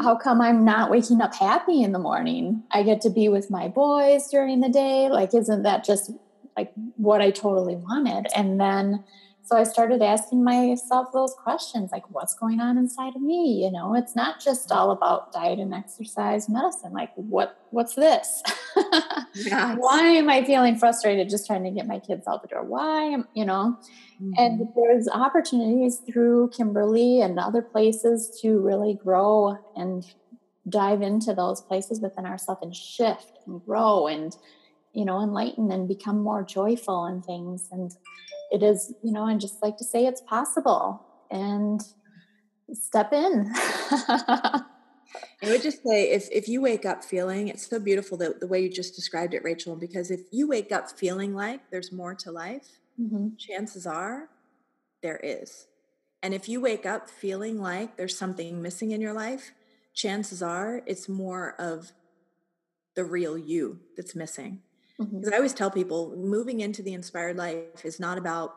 How 0.00 0.16
come 0.16 0.40
i'm 0.40 0.64
not 0.64 0.90
waking 0.90 1.20
up 1.20 1.34
happy 1.34 1.82
in 1.82 1.92
the 1.92 1.98
morning? 1.98 2.62
I 2.70 2.82
get 2.82 3.00
to 3.02 3.10
be 3.10 3.28
with 3.28 3.50
my 3.50 3.68
boys 3.68 4.28
during 4.28 4.60
the 4.60 4.68
day. 4.68 5.08
Like 5.08 5.34
isn't 5.34 5.62
that 5.62 5.84
just 5.84 6.10
like 6.56 6.72
what 6.96 7.20
i 7.20 7.30
totally 7.30 7.76
wanted? 7.76 8.26
And 8.36 8.60
then 8.60 9.04
so 9.44 9.58
I 9.58 9.64
started 9.64 10.00
asking 10.00 10.42
myself 10.42 11.08
those 11.12 11.34
questions 11.34 11.92
like, 11.92 12.10
what's 12.10 12.34
going 12.34 12.60
on 12.60 12.78
inside 12.78 13.14
of 13.14 13.20
me? 13.20 13.62
You 13.62 13.70
know, 13.70 13.94
it's 13.94 14.16
not 14.16 14.40
just 14.40 14.72
all 14.72 14.90
about 14.90 15.32
diet 15.34 15.58
and 15.58 15.74
exercise 15.74 16.48
medicine. 16.48 16.92
Like, 16.94 17.10
what 17.14 17.58
what's 17.70 17.94
this? 17.94 18.42
yes. 19.34 19.76
Why 19.78 20.00
am 20.00 20.30
I 20.30 20.44
feeling 20.44 20.76
frustrated 20.76 21.28
just 21.28 21.46
trying 21.46 21.64
to 21.64 21.70
get 21.70 21.86
my 21.86 21.98
kids 21.98 22.26
out 22.26 22.40
the 22.40 22.48
door? 22.48 22.64
Why 22.64 23.02
am 23.02 23.28
you 23.34 23.44
know? 23.44 23.76
Mm-hmm. 24.22 24.32
And 24.38 24.68
there's 24.74 25.08
opportunities 25.08 26.00
through 26.10 26.48
Kimberly 26.56 27.20
and 27.20 27.38
other 27.38 27.60
places 27.60 28.38
to 28.40 28.58
really 28.60 28.94
grow 28.94 29.58
and 29.76 30.06
dive 30.66 31.02
into 31.02 31.34
those 31.34 31.60
places 31.60 32.00
within 32.00 32.24
ourselves 32.24 32.62
and 32.62 32.74
shift 32.74 33.40
and 33.46 33.62
grow 33.62 34.06
and 34.06 34.34
you 34.94 35.04
know 35.04 35.20
enlighten 35.20 35.70
and 35.70 35.86
become 35.86 36.22
more 36.22 36.42
joyful 36.42 37.04
and 37.04 37.22
things 37.26 37.68
and 37.70 37.92
it 38.54 38.62
is, 38.62 38.94
you 39.02 39.10
know, 39.10 39.26
and 39.26 39.40
just 39.40 39.60
like 39.62 39.76
to 39.78 39.84
say 39.84 40.06
it's 40.06 40.20
possible 40.20 41.04
and 41.28 41.82
step 42.72 43.12
in. 43.12 43.50
I 43.52 44.62
would 45.42 45.62
just 45.62 45.82
say 45.82 46.12
if 46.12 46.28
if 46.30 46.48
you 46.48 46.60
wake 46.60 46.86
up 46.86 47.04
feeling 47.04 47.48
it's 47.48 47.68
so 47.68 47.80
beautiful 47.80 48.16
the, 48.16 48.36
the 48.40 48.46
way 48.46 48.62
you 48.62 48.70
just 48.70 48.94
described 48.94 49.34
it, 49.34 49.42
Rachel, 49.42 49.74
because 49.74 50.12
if 50.12 50.20
you 50.30 50.46
wake 50.48 50.70
up 50.70 50.88
feeling 50.88 51.34
like 51.34 51.68
there's 51.70 51.90
more 51.90 52.14
to 52.14 52.30
life, 52.30 52.78
mm-hmm. 52.98 53.30
chances 53.36 53.86
are 53.86 54.28
there 55.02 55.20
is. 55.22 55.66
And 56.22 56.32
if 56.32 56.48
you 56.48 56.60
wake 56.60 56.86
up 56.86 57.10
feeling 57.10 57.60
like 57.60 57.96
there's 57.96 58.16
something 58.16 58.62
missing 58.62 58.92
in 58.92 59.00
your 59.00 59.12
life, 59.12 59.50
chances 59.94 60.42
are 60.42 60.82
it's 60.86 61.08
more 61.08 61.54
of 61.58 61.92
the 62.94 63.04
real 63.04 63.36
you 63.36 63.80
that's 63.96 64.14
missing. 64.14 64.62
Because 64.98 65.12
mm-hmm. 65.12 65.34
I 65.34 65.36
always 65.36 65.54
tell 65.54 65.70
people 65.70 66.14
moving 66.16 66.60
into 66.60 66.82
the 66.82 66.92
inspired 66.92 67.36
life 67.36 67.84
is 67.84 67.98
not 67.98 68.18
about 68.18 68.56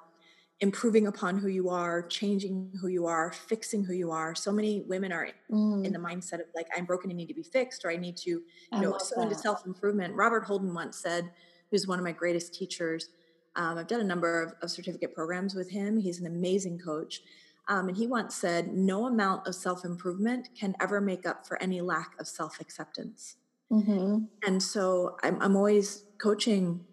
improving 0.60 1.08
upon 1.08 1.38
who 1.38 1.48
you 1.48 1.70
are, 1.70 2.02
changing 2.02 2.72
who 2.82 2.88
you 2.88 3.06
are, 3.06 3.32
fixing 3.32 3.84
who 3.84 3.94
you 3.94 4.12
are. 4.12 4.34
So 4.34 4.52
many 4.52 4.82
women 4.82 5.12
are 5.12 5.30
mm. 5.52 5.86
in 5.86 5.94
the 5.94 6.00
mindset 6.00 6.40
of 6.40 6.48
like, 6.56 6.68
I'm 6.76 6.86
broken 6.86 7.12
and 7.12 7.18
need 7.18 7.28
to 7.28 7.34
be 7.34 7.44
fixed, 7.44 7.86
or 7.86 7.92
I 7.92 7.98
need 7.98 8.18
to, 8.18 8.30
you 8.30 8.44
I 8.72 8.80
know, 8.80 8.98
so 8.98 9.22
into 9.22 9.36
self 9.36 9.66
improvement. 9.66 10.16
Robert 10.16 10.44
Holden 10.44 10.74
once 10.74 10.98
said, 10.98 11.30
who's 11.72 11.88
one 11.88 12.00
of 12.00 12.06
my 12.06 12.12
greatest 12.12 12.54
teachers. 12.54 13.10
Um, 13.56 13.78
I've 13.78 13.88
done 13.88 14.02
a 14.02 14.06
number 14.06 14.44
of, 14.44 14.54
of, 14.62 14.72
certificate 14.72 15.14
programs 15.14 15.56
with 15.56 15.70
him. 15.70 15.98
He's 15.98 16.20
an 16.20 16.28
amazing 16.28 16.80
coach. 16.80 17.22
Um, 17.68 17.90
and 17.90 17.98
he 17.98 18.08
once 18.08 18.36
said, 18.36 18.74
No 18.74 19.08
amount 19.08 19.48
of 19.48 19.56
self 19.56 19.84
improvement 19.84 20.50
can 20.58 20.76
ever 20.80 21.02
make 21.02 21.26
up 21.26 21.46
for 21.46 21.62
any 21.62 21.82
lack 21.82 22.12
of 22.20 22.28
self 22.28 22.62
acceptance. 22.62 23.38
Mm-hmm. 23.72 24.26
And 24.46 24.64
so 24.64 25.18
I'm, 25.24 25.42
I'm 25.42 25.56
always 25.56 26.06
coaching 26.20 26.86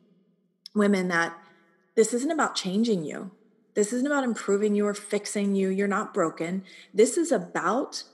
women 0.75 1.09
that 1.09 1.37
this 1.95 2.13
isn't 2.13 2.31
about 2.31 2.55
changing 2.55 3.05
you. 3.05 3.31
This 3.75 3.93
isn't 3.93 4.07
about 4.07 4.25
improving 4.25 4.75
you 4.75 4.87
or 4.87 4.95
fixing 4.95 5.55
you. 5.55 5.69
You're 5.69 5.89
not 5.89 6.15
broken. 6.15 6.65
This 6.93 7.17
is 7.17 7.33
about 7.33 8.05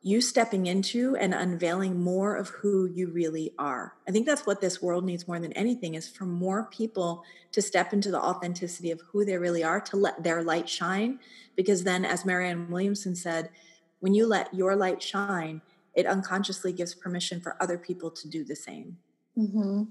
you 0.00 0.20
stepping 0.20 0.66
into 0.66 1.16
and 1.16 1.34
unveiling 1.34 2.00
more 2.00 2.36
of 2.36 2.48
who 2.48 2.86
you 2.86 3.10
really 3.10 3.52
are. 3.58 3.94
I 4.06 4.12
think 4.12 4.26
that's 4.26 4.46
what 4.46 4.60
this 4.60 4.80
world 4.80 5.04
needs 5.04 5.26
more 5.26 5.40
than 5.40 5.52
anything 5.54 5.94
is 5.94 6.08
for 6.08 6.24
more 6.24 6.68
people 6.70 7.24
to 7.50 7.60
step 7.60 7.92
into 7.92 8.10
the 8.10 8.20
authenticity 8.20 8.92
of 8.92 9.00
who 9.10 9.24
they 9.24 9.36
really 9.36 9.64
are, 9.64 9.80
to 9.80 9.96
let 9.96 10.22
their 10.22 10.42
light 10.42 10.68
shine. 10.68 11.18
Because 11.56 11.82
then, 11.82 12.04
as 12.04 12.24
Marianne 12.24 12.70
Williamson 12.70 13.16
said, 13.16 13.50
when 13.98 14.14
you 14.14 14.26
let 14.26 14.54
your 14.54 14.76
light 14.76 15.02
shine, 15.02 15.62
it 15.94 16.06
unconsciously 16.06 16.72
gives 16.72 16.94
permission 16.94 17.40
for 17.40 17.56
other 17.60 17.76
people 17.76 18.10
to 18.12 18.28
do 18.28 18.44
the 18.44 18.54
same. 18.54 18.98
Mm-hmm. 19.36 19.82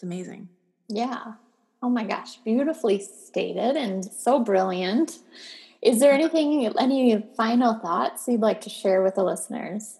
It's 0.00 0.04
amazing. 0.06 0.48
Yeah. 0.88 1.34
Oh 1.82 1.90
my 1.90 2.04
gosh, 2.04 2.36
beautifully 2.36 3.00
stated 3.00 3.76
and 3.76 4.02
so 4.02 4.40
brilliant. 4.40 5.18
Is 5.82 6.00
there 6.00 6.10
anything, 6.10 6.72
any 6.78 7.22
final 7.36 7.74
thoughts 7.74 8.26
you'd 8.26 8.40
like 8.40 8.62
to 8.62 8.70
share 8.70 9.02
with 9.02 9.16
the 9.16 9.22
listeners? 9.22 9.98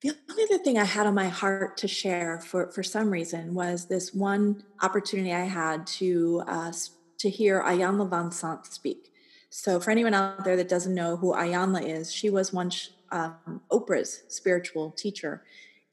The 0.00 0.12
only 0.30 0.44
other 0.44 0.56
thing 0.64 0.78
I 0.78 0.84
had 0.84 1.06
on 1.06 1.14
my 1.14 1.28
heart 1.28 1.76
to 1.76 1.88
share 1.88 2.40
for, 2.40 2.72
for 2.72 2.82
some 2.82 3.10
reason 3.10 3.52
was 3.52 3.84
this 3.84 4.14
one 4.14 4.64
opportunity 4.80 5.34
I 5.34 5.44
had 5.44 5.86
to 5.98 6.42
uh, 6.46 6.72
to 7.18 7.28
hear 7.28 7.62
Iyanla 7.64 8.08
Vanzant 8.08 8.64
speak. 8.64 9.12
So, 9.50 9.78
for 9.78 9.90
anyone 9.90 10.14
out 10.14 10.42
there 10.42 10.56
that 10.56 10.70
doesn't 10.70 10.94
know 10.94 11.18
who 11.18 11.34
Iyanla 11.34 11.86
is, 11.86 12.10
she 12.10 12.30
was 12.30 12.50
once 12.50 12.92
um, 13.12 13.60
Oprah's 13.70 14.22
spiritual 14.28 14.92
teacher 14.92 15.44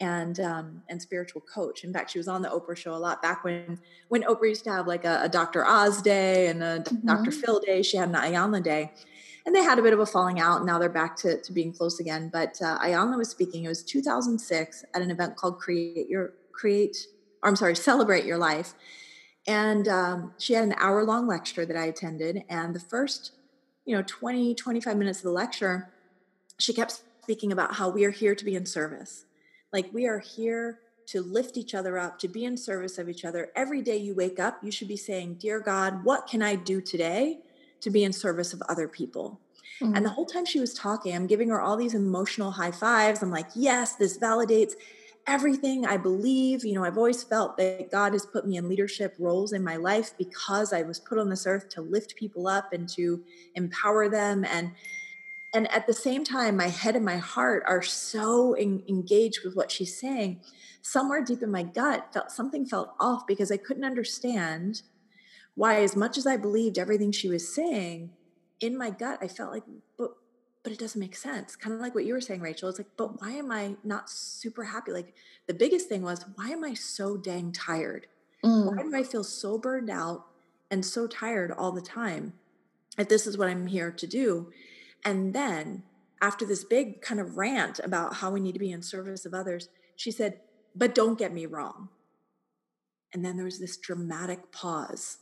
and 0.04 0.40
um, 0.42 0.84
and 0.90 1.02
spiritual 1.02 1.42
coach. 1.42 1.84
In 1.84 1.94
fact, 1.94 2.12
she 2.12 2.18
was 2.18 2.28
on 2.28 2.42
the 2.42 2.50
Oprah 2.50 2.76
show 2.76 2.94
a 2.94 2.98
lot 2.98 3.22
back 3.22 3.44
when 3.44 3.80
when 4.10 4.24
Oprah 4.24 4.50
used 4.50 4.66
to 4.66 4.72
have 4.72 4.86
like 4.86 5.06
a, 5.06 5.22
a 5.24 5.30
Dr. 5.30 5.66
Oz 5.66 6.02
day 6.02 6.48
and 6.48 6.62
a 6.62 6.80
mm-hmm. 6.80 7.08
Dr. 7.08 7.32
Phil 7.32 7.60
day. 7.60 7.82
She 7.82 7.98
had 7.98 8.10
an 8.10 8.16
Iyanla 8.16 8.62
day, 8.62 8.92
and 9.46 9.56
they 9.56 9.64
had 9.64 9.80
a 9.80 9.82
bit 9.82 9.94
of 9.94 10.00
a 10.00 10.06
falling 10.06 10.42
out. 10.42 10.58
And 10.58 10.66
now 10.66 10.78
they're 10.78 10.90
back 10.90 11.16
to, 11.18 11.42
to 11.42 11.54
being 11.54 11.72
close 11.72 12.00
again. 12.00 12.30
But 12.32 12.62
uh, 12.62 12.78
was 13.18 13.30
speaking. 13.30 13.64
It 13.64 13.70
was 13.70 13.84
2006 13.84 14.86
at 14.94 15.02
an 15.02 15.10
event 15.10 15.38
called 15.38 15.58
Create 15.58 16.10
Your 16.10 16.34
Create. 16.52 17.08
Or 17.42 17.50
I'm 17.50 17.56
sorry, 17.56 17.76
Celebrate 17.76 18.26
Your 18.26 18.38
Life. 18.38 18.74
And 19.48 19.88
um, 19.88 20.34
she 20.38 20.54
had 20.54 20.66
an 20.66 20.76
hour 20.78 21.04
long 21.04 21.28
lecture 21.28 21.66
that 21.66 21.76
I 21.78 21.86
attended. 21.86 22.44
And 22.50 22.74
the 22.74 22.80
first, 22.80 23.34
you 23.86 23.96
know, 23.96 24.04
20, 24.06 24.56
25 24.56 24.98
minutes 24.98 25.20
of 25.20 25.24
the 25.24 25.32
lecture, 25.32 25.92
she 26.60 26.74
kept 26.74 27.02
speaking 27.22 27.52
about 27.52 27.76
how 27.76 27.90
we 27.90 28.06
are 28.06 28.12
here 28.12 28.36
to 28.36 28.46
be 28.46 28.56
in 28.56 28.66
service 28.66 29.26
like 29.74 29.92
we 29.92 30.06
are 30.06 30.20
here 30.20 30.80
to 31.08 31.22
lift 31.22 31.58
each 31.58 31.76
other 31.76 31.98
up, 31.98 32.18
to 32.20 32.28
be 32.28 32.46
in 32.46 32.56
service 32.56 32.98
of 32.98 33.10
each 33.10 33.26
other. 33.26 33.52
Every 33.56 33.82
day 33.82 33.98
you 33.98 34.16
wake 34.16 34.40
up, 34.40 34.64
you 34.64 34.72
should 34.72 34.88
be 34.88 34.96
saying, 34.96 35.36
Dear 35.36 35.60
God, 35.60 36.06
what 36.06 36.28
can 36.28 36.42
I 36.42 36.56
do 36.56 36.80
today 36.80 37.40
to 37.82 37.90
be 37.90 38.04
in 38.04 38.14
service 38.14 38.54
of 38.54 38.62
other 38.70 38.88
people? 38.88 39.42
Mm-hmm. 39.82 39.96
And 39.96 40.06
the 40.06 40.10
whole 40.10 40.26
time 40.26 40.46
she 40.46 40.60
was 40.60 40.74
talking, 40.74 41.16
I'm 41.16 41.28
giving 41.28 41.50
her 41.50 41.60
all 41.60 41.76
these 41.76 41.96
emotional 41.96 42.52
high 42.52 42.72
fives. 42.72 43.22
I'm 43.22 43.32
like, 43.32 43.48
yes, 43.56 43.96
this 43.96 44.18
validates 44.18 44.74
everything 45.26 45.86
I 45.86 45.98
believe. 45.98 46.64
You 46.64 46.74
know, 46.74 46.84
I've 46.84 46.98
always 46.98 47.24
felt 47.24 47.58
that 47.58 47.92
God 47.92 48.14
has 48.14 48.26
put 48.26 48.46
me 48.46 48.58
in 48.58 48.70
leadership 48.70 49.16
roles 49.20 49.54
in 49.54 49.64
my 49.64 49.78
life 49.78 50.14
because 50.18 50.74
I 50.74 50.84
was 50.84 51.00
put 51.00 51.18
on 51.18 51.30
this 51.30 51.48
earth 51.48 51.70
to 51.70 51.82
lift 51.82 52.16
people 52.16 52.48
up 52.48 52.74
and 52.74 52.88
to 52.90 53.24
empower 53.56 54.10
them. 54.10 54.46
And 54.46 54.72
and 55.54 55.72
at 55.72 55.86
the 55.86 55.94
same 55.94 56.24
time, 56.24 56.58
my 56.58 56.68
head 56.68 56.96
and 56.96 57.06
my 57.06 57.18
heart 57.18 57.64
are 57.68 57.82
so 57.82 58.56
engaged 58.58 59.42
with 59.46 59.56
what 59.56 59.72
she's 59.72 59.98
saying. 59.98 60.42
Somewhere 60.82 61.24
deep 61.24 61.44
in 61.44 61.52
my 61.52 61.64
gut, 61.64 62.10
felt 62.14 62.32
something 62.32 62.66
felt 62.66 62.94
off 63.00 63.28
because 63.28 63.52
I 63.52 63.58
couldn't 63.58 63.86
understand 63.86 64.82
why, 65.56 65.82
as 65.82 65.96
much 65.96 66.18
as 66.18 66.26
I 66.26 66.38
believed 66.38 66.80
everything 66.80 67.12
she 67.12 67.30
was 67.30 67.54
saying, 67.54 68.10
in 68.60 68.78
my 68.78 68.90
gut, 68.90 69.20
I 69.22 69.28
felt 69.28 69.52
like, 69.52 69.64
but 69.98 70.12
but 70.64 70.72
it 70.72 70.80
doesn't 70.80 71.00
make 71.00 71.16
sense. 71.16 71.56
Kind 71.58 71.76
of 71.76 71.82
like 71.82 71.94
what 71.94 72.06
you 72.06 72.14
were 72.14 72.22
saying, 72.22 72.40
Rachel. 72.40 72.70
It's 72.70 72.80
like, 72.80 72.96
but 72.96 73.22
why 73.22 73.32
am 73.32 73.52
I 73.52 73.76
not 73.84 74.10
super 74.10 74.64
happy? 74.64 74.94
Like 74.94 75.14
the 75.46 75.54
biggest 75.54 75.90
thing 75.90 76.02
was, 76.02 76.26
why 76.36 76.50
am 76.50 76.64
I 76.64 76.74
so 76.74 77.18
dang 77.18 77.52
tired? 77.52 78.08
Mm. 78.44 78.74
Why 78.74 78.84
do 78.84 78.96
I 78.96 79.04
feel 79.04 79.26
so 79.26 79.58
burned 79.58 79.90
out 79.90 80.26
and 80.72 80.86
so 80.86 81.06
tired 81.06 81.52
all 81.52 81.74
the 81.74 81.82
time? 81.82 82.34
If 82.98 83.10
this 83.10 83.28
is 83.28 83.38
what 83.38 83.50
I'm 83.50 83.68
here 83.68 83.92
to 83.92 84.08
do. 84.08 84.52
And 85.06 85.34
then 85.34 85.84
after 86.22 86.46
this 86.46 86.64
big 86.64 87.02
kind 87.02 87.20
of 87.20 87.38
rant 87.38 87.80
about 87.84 88.16
how 88.16 88.32
we 88.32 88.40
need 88.40 88.54
to 88.54 88.60
be 88.60 88.72
in 88.72 88.82
service 88.82 89.26
of 89.26 89.34
others, 89.34 89.70
she 89.96 90.12
said, 90.12 90.40
but 90.76 90.96
don't 90.96 91.20
get 91.20 91.34
me 91.34 91.46
wrong. 91.46 91.90
And 93.14 93.24
then 93.24 93.36
there 93.36 93.46
was 93.46 93.60
this 93.60 93.78
dramatic 93.78 94.52
pause. 94.52 95.20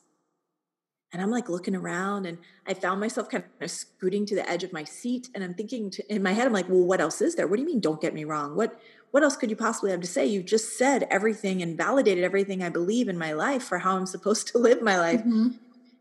And 1.12 1.22
I'm 1.22 1.32
like 1.32 1.50
looking 1.50 1.76
around 1.76 2.26
and 2.26 2.38
I 2.66 2.74
found 2.74 3.02
myself 3.02 3.30
kind 3.30 3.44
of 3.60 3.70
scooting 3.70 4.26
to 4.28 4.36
the 4.36 4.50
edge 4.50 4.64
of 4.64 4.72
my 4.72 4.86
seat. 4.86 5.28
And 5.36 5.44
I'm 5.44 5.54
thinking 5.54 5.90
to, 5.92 6.14
in 6.14 6.24
my 6.24 6.32
head, 6.32 6.48
I'm 6.48 6.54
like, 6.54 6.70
well, 6.70 6.86
what 6.86 7.02
else 7.02 7.22
is 7.22 7.36
there? 7.36 7.48
What 7.48 7.58
do 7.58 7.64
you 7.64 7.68
mean, 7.68 7.82
don't 7.82 8.00
get 8.00 8.14
me 8.14 8.24
wrong? 8.24 8.56
What, 8.56 8.80
what 9.12 9.24
else 9.24 9.36
could 9.36 9.50
you 9.50 9.58
possibly 9.58 9.92
have 9.92 10.00
to 10.02 10.08
say? 10.08 10.26
You've 10.26 10.46
just 10.46 10.78
said 10.78 11.06
everything 11.12 11.62
and 11.62 11.76
validated 11.76 12.24
everything 12.24 12.64
I 12.64 12.70
believe 12.70 13.10
in 13.10 13.18
my 13.18 13.34
life 13.34 13.64
for 13.64 13.80
how 13.80 13.98
I'm 13.98 14.06
supposed 14.06 14.48
to 14.50 14.58
live 14.60 14.82
my 14.82 14.98
life. 14.98 15.20
Mm-hmm. 15.20 15.50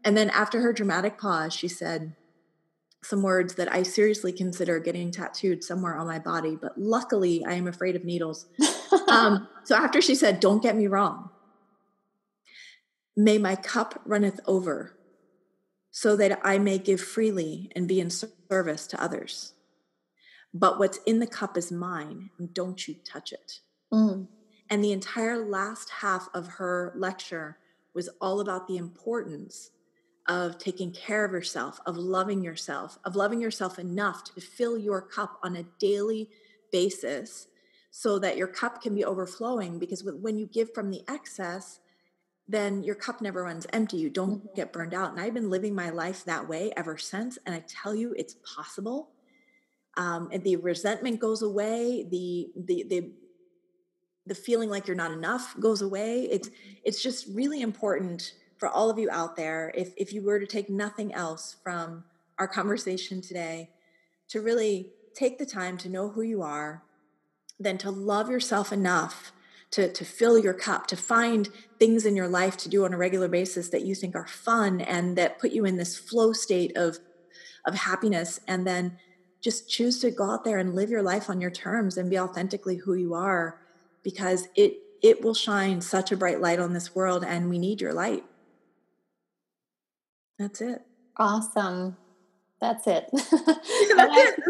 And 0.05 0.17
then 0.17 0.31
after 0.31 0.61
her 0.61 0.73
dramatic 0.73 1.19
pause, 1.19 1.53
she 1.53 1.69
said 1.69 2.15
some 3.03 3.23
words 3.23 3.55
that 3.55 3.73
I 3.73 3.83
seriously 3.83 4.33
consider 4.33 4.79
getting 4.79 5.11
tattooed 5.11 5.65
somewhere 5.65 5.97
on 5.97 6.07
my 6.07 6.19
body. 6.19 6.57
But 6.61 6.79
luckily, 6.79 7.45
I 7.47 7.55
am 7.55 7.67
afraid 7.67 7.97
of 7.97 8.05
needles. 8.05 8.47
um, 9.09 9.49
so 9.65 9.75
after 9.75 10.03
she 10.03 10.15
said, 10.15 10.41
don't 10.41 10.63
get 10.63 10.77
me 10.77 10.87
wrong, 10.87 11.31
may 13.17 13.39
my 13.39 13.57
cup 13.57 14.01
runneth 14.05 14.41
over 14.47 14.97
so 15.91 16.17
that 16.17 16.41
I 16.45 16.59
may 16.59 16.79
give 16.79 17.01
freely 17.01 17.71
and 17.75 17.89
be 17.89 18.01
in 18.01 18.11
service 18.11 18.87
to 18.89 19.03
others. 19.03 19.55
But 20.53 20.79
what's 20.79 20.99
in 21.07 21.21
the 21.21 21.27
cup 21.27 21.57
is 21.57 21.73
mine, 21.73 22.31
and 22.39 22.53
don't 22.53 22.87
you 22.87 22.97
touch 23.05 23.33
it. 23.33 23.61
Mm. 23.93 24.29
And 24.69 24.85
the 24.85 24.93
entire 24.93 25.39
last 25.39 25.91
half 25.91 26.29
of 26.35 26.47
her 26.59 26.93
lecture 26.97 27.59
was 27.95 28.09
all 28.21 28.41
about 28.41 28.69
the 28.69 28.77
importance 28.77 29.71
of 30.31 30.59
taking 30.59 30.93
care 30.93 31.25
of 31.25 31.33
yourself, 31.33 31.81
of 31.87 31.97
loving 31.97 32.41
yourself, 32.41 33.01
of 33.05 33.17
loving 33.17 33.41
yourself 33.41 33.81
enough 33.81 34.23
to 34.23 34.41
fill 34.41 34.79
your 34.79 35.03
cup 35.03 35.41
on 35.43 35.57
a 35.57 35.65
daily 35.81 36.31
basis 36.71 37.49
so 37.91 38.17
that 38.21 38.37
your 38.37 38.47
cup 38.47 38.81
can 38.81 38.95
be 38.95 39.05
overflowing. 39.05 39.81
Because 39.81 40.05
when 40.05 40.39
you 40.39 40.47
give 40.47 40.73
from 40.73 40.89
the 40.89 41.03
excess, 41.09 41.81
then 42.47 42.85
your 42.85 42.95
cup 42.95 43.21
never 43.21 43.43
runs 43.43 43.67
empty. 43.73 43.97
You 43.97 44.09
don't 44.09 44.39
mm-hmm. 44.39 44.55
get 44.55 44.73
burned 44.73 44.95
out. 44.95 45.11
And 45.11 45.21
I've 45.21 45.35
been 45.35 45.51
living 45.51 45.75
my 45.75 45.91
life 45.91 46.25
that 46.27 46.49
way 46.49 46.73
ever 46.77 46.97
since. 46.97 47.37
And 47.45 47.53
I 47.53 47.65
tell 47.67 47.97
you, 47.97 48.15
it's 48.17 48.37
possible. 48.57 49.11
Um, 49.97 50.29
and 50.31 50.45
the 50.45 50.55
resentment 50.57 51.19
goes 51.19 51.43
away. 51.43 52.07
The 52.09 52.53
the 52.57 52.85
the 52.89 53.13
the 54.27 54.35
feeling 54.37 54.71
like 54.71 54.87
you're 54.87 54.97
not 54.97 55.11
enough 55.11 55.59
goes 55.59 55.83
away. 55.83 56.29
It's 56.31 56.49
mm-hmm. 56.49 56.75
it's 56.85 57.03
just 57.03 57.27
really 57.35 57.63
important 57.63 58.35
for 58.61 58.69
all 58.69 58.91
of 58.91 58.99
you 58.99 59.11
out 59.11 59.35
there. 59.35 59.73
If 59.75 59.93
if 59.97 60.13
you 60.13 60.23
were 60.23 60.39
to 60.39 60.47
take 60.47 60.71
nothing 60.71 61.13
else 61.13 61.57
from 61.65 62.05
our 62.39 62.47
conversation 62.59 63.21
today, 63.21 63.71
to 64.29 64.41
really 64.41 64.91
take 65.15 65.39
the 65.39 65.47
time 65.47 65.77
to 65.79 65.89
know 65.89 66.11
who 66.11 66.23
you 66.23 66.43
are, 66.43 66.85
then 67.59 67.79
to 67.79 67.91
love 67.91 68.31
yourself 68.31 68.73
enough 68.73 69.33
to, 69.73 69.93
to 69.93 70.05
fill 70.05 70.39
your 70.39 70.55
cup, 70.55 70.87
to 70.89 70.97
find 70.97 71.49
things 71.79 72.05
in 72.05 72.17
your 72.17 72.29
life 72.29 72.57
to 72.59 72.69
do 72.69 72.85
on 72.85 72.93
a 72.93 72.97
regular 72.97 73.29
basis 73.29 73.69
that 73.69 73.85
you 73.85 73.95
think 73.95 74.15
are 74.17 74.27
fun 74.27 74.81
and 74.81 75.17
that 75.17 75.39
put 75.39 75.53
you 75.53 75.65
in 75.65 75.77
this 75.77 75.97
flow 75.97 76.33
state 76.33 76.77
of, 76.77 76.99
of 77.65 77.75
happiness. 77.75 78.41
And 78.49 78.67
then 78.67 78.99
just 79.41 79.69
choose 79.69 80.01
to 80.01 80.11
go 80.11 80.31
out 80.31 80.45
there 80.45 80.59
and 80.59 80.75
live 80.75 80.91
your 80.91 81.03
life 81.03 81.31
on 81.31 81.41
your 81.41 81.51
terms 81.51 81.97
and 81.97 82.11
be 82.11 82.19
authentically 82.19 82.77
who 82.77 82.95
you 82.95 83.15
are 83.15 83.61
because 84.03 84.49
it 84.55 84.75
it 85.03 85.23
will 85.23 85.33
shine 85.33 85.81
such 85.81 86.13
a 86.13 86.17
bright 86.17 86.43
light 86.43 86.59
on 86.59 86.75
this 86.75 86.95
world 86.95 87.25
and 87.25 87.49
we 87.49 87.59
need 87.59 87.81
your 87.81 87.95
light. 87.95 88.23
That's 90.41 90.61
it. 90.61 90.83
Awesome. 91.17 91.97
That's 92.61 92.89
it. 92.89 93.09
That's 93.13 93.29
it 93.31 94.41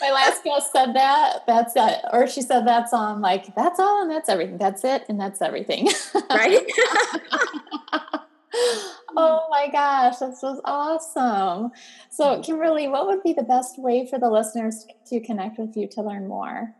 my 0.00 0.10
last 0.10 0.42
guest 0.42 0.72
said 0.72 0.94
that. 0.94 1.40
That's 1.46 1.74
it. 1.76 2.00
Or 2.12 2.26
she 2.26 2.42
said 2.42 2.66
that's 2.66 2.92
on 2.92 3.20
like 3.20 3.54
that's 3.54 3.78
all 3.78 4.02
and 4.02 4.10
that's 4.10 4.28
everything. 4.28 4.58
That's 4.58 4.84
it 4.84 5.04
and 5.08 5.20
that's 5.20 5.40
everything. 5.42 5.88
Right? 6.30 6.66
oh 9.16 9.46
my 9.50 9.68
gosh, 9.70 10.18
this 10.18 10.40
was 10.42 10.60
awesome. 10.64 11.70
So, 12.10 12.36
mm. 12.36 12.44
Kimberly, 12.44 12.88
what 12.88 13.06
would 13.06 13.22
be 13.22 13.32
the 13.32 13.42
best 13.42 13.78
way 13.78 14.06
for 14.08 14.18
the 14.18 14.30
listeners 14.30 14.86
to 15.06 15.20
connect 15.20 15.58
with 15.58 15.76
you 15.76 15.88
to 15.92 16.02
learn 16.02 16.26
more? 16.28 16.74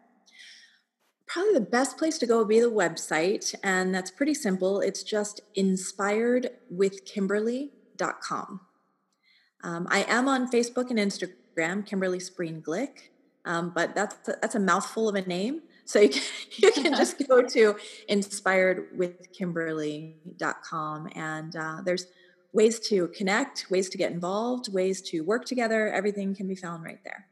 Probably 1.26 1.54
the 1.54 1.60
best 1.60 1.96
place 1.96 2.18
to 2.18 2.26
go 2.26 2.38
would 2.38 2.48
be 2.48 2.58
the 2.58 2.70
website, 2.70 3.54
and 3.62 3.94
that's 3.94 4.10
pretty 4.10 4.34
simple. 4.34 4.80
It's 4.80 5.04
just 5.04 5.40
inspired 5.54 6.50
inspiredwithkimberly.com. 6.72 7.79
Um, 9.62 9.86
I 9.90 10.04
am 10.08 10.26
on 10.28 10.50
Facebook 10.50 10.88
and 10.90 10.98
Instagram, 10.98 11.86
Kimberly 11.86 12.18
Spreen 12.18 12.62
Glick. 12.62 13.10
Um, 13.44 13.72
but 13.74 13.94
that's 13.94 14.28
a, 14.28 14.36
that's 14.40 14.54
a 14.54 14.60
mouthful 14.60 15.06
of 15.08 15.14
a 15.14 15.22
name. 15.22 15.62
So 15.84 16.00
you 16.00 16.08
can, 16.10 16.22
you 16.56 16.72
can 16.72 16.94
just 16.94 17.26
go 17.28 17.42
to 17.48 17.76
inspiredwithkimberly.com 18.08 21.08
and 21.14 21.56
uh, 21.56 21.82
there's 21.84 22.06
ways 22.52 22.80
to 22.88 23.06
connect, 23.08 23.70
ways 23.70 23.88
to 23.90 23.98
get 23.98 24.10
involved, 24.12 24.72
ways 24.72 25.02
to 25.02 25.20
work 25.22 25.44
together. 25.44 25.88
Everything 25.88 26.34
can 26.34 26.48
be 26.48 26.56
found 26.56 26.82
right 26.84 26.98
there. 27.04 27.26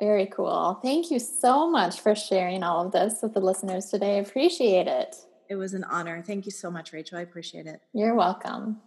Very 0.00 0.26
cool. 0.26 0.78
Thank 0.82 1.10
you 1.10 1.18
so 1.18 1.70
much 1.70 2.00
for 2.00 2.14
sharing 2.14 2.62
all 2.62 2.86
of 2.86 2.92
this 2.92 3.18
with 3.22 3.34
the 3.34 3.40
listeners 3.40 3.86
today. 3.86 4.16
I 4.16 4.20
appreciate 4.20 4.86
it. 4.86 5.16
It 5.48 5.56
was 5.56 5.74
an 5.74 5.82
honor. 5.84 6.22
Thank 6.22 6.44
you 6.44 6.52
so 6.52 6.70
much, 6.70 6.92
Rachel. 6.92 7.18
I 7.18 7.22
appreciate 7.22 7.66
it. 7.66 7.80
You're 7.92 8.14
welcome. 8.14 8.80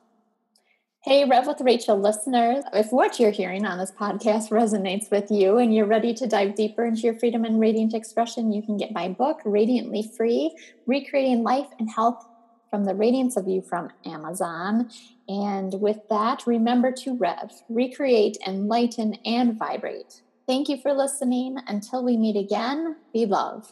Hey, 1.03 1.25
Rev 1.25 1.47
with 1.47 1.61
Rachel 1.61 1.99
listeners. 1.99 2.63
If 2.73 2.91
what 2.91 3.19
you're 3.19 3.31
hearing 3.31 3.65
on 3.65 3.79
this 3.79 3.91
podcast 3.91 4.51
resonates 4.51 5.09
with 5.09 5.31
you 5.31 5.57
and 5.57 5.73
you're 5.73 5.87
ready 5.87 6.13
to 6.13 6.27
dive 6.27 6.53
deeper 6.53 6.85
into 6.85 7.01
your 7.01 7.15
freedom 7.15 7.43
and 7.43 7.59
radiant 7.59 7.95
expression, 7.95 8.53
you 8.53 8.61
can 8.61 8.77
get 8.77 8.91
my 8.91 9.09
book, 9.09 9.41
Radiantly 9.43 10.03
Free 10.15 10.55
Recreating 10.85 11.41
Life 11.41 11.65
and 11.79 11.89
Health 11.89 12.23
from 12.69 12.85
the 12.85 12.93
Radiance 12.93 13.35
of 13.35 13.47
You 13.47 13.63
from 13.63 13.89
Amazon. 14.05 14.91
And 15.27 15.81
with 15.81 16.07
that, 16.11 16.45
remember 16.45 16.91
to 16.91 17.17
rev, 17.17 17.51
recreate, 17.67 18.37
enlighten, 18.45 19.15
and 19.25 19.57
vibrate. 19.57 20.21
Thank 20.45 20.69
you 20.69 20.79
for 20.79 20.93
listening. 20.93 21.57
Until 21.65 22.03
we 22.03 22.15
meet 22.15 22.35
again, 22.35 22.97
be 23.11 23.25
love. 23.25 23.71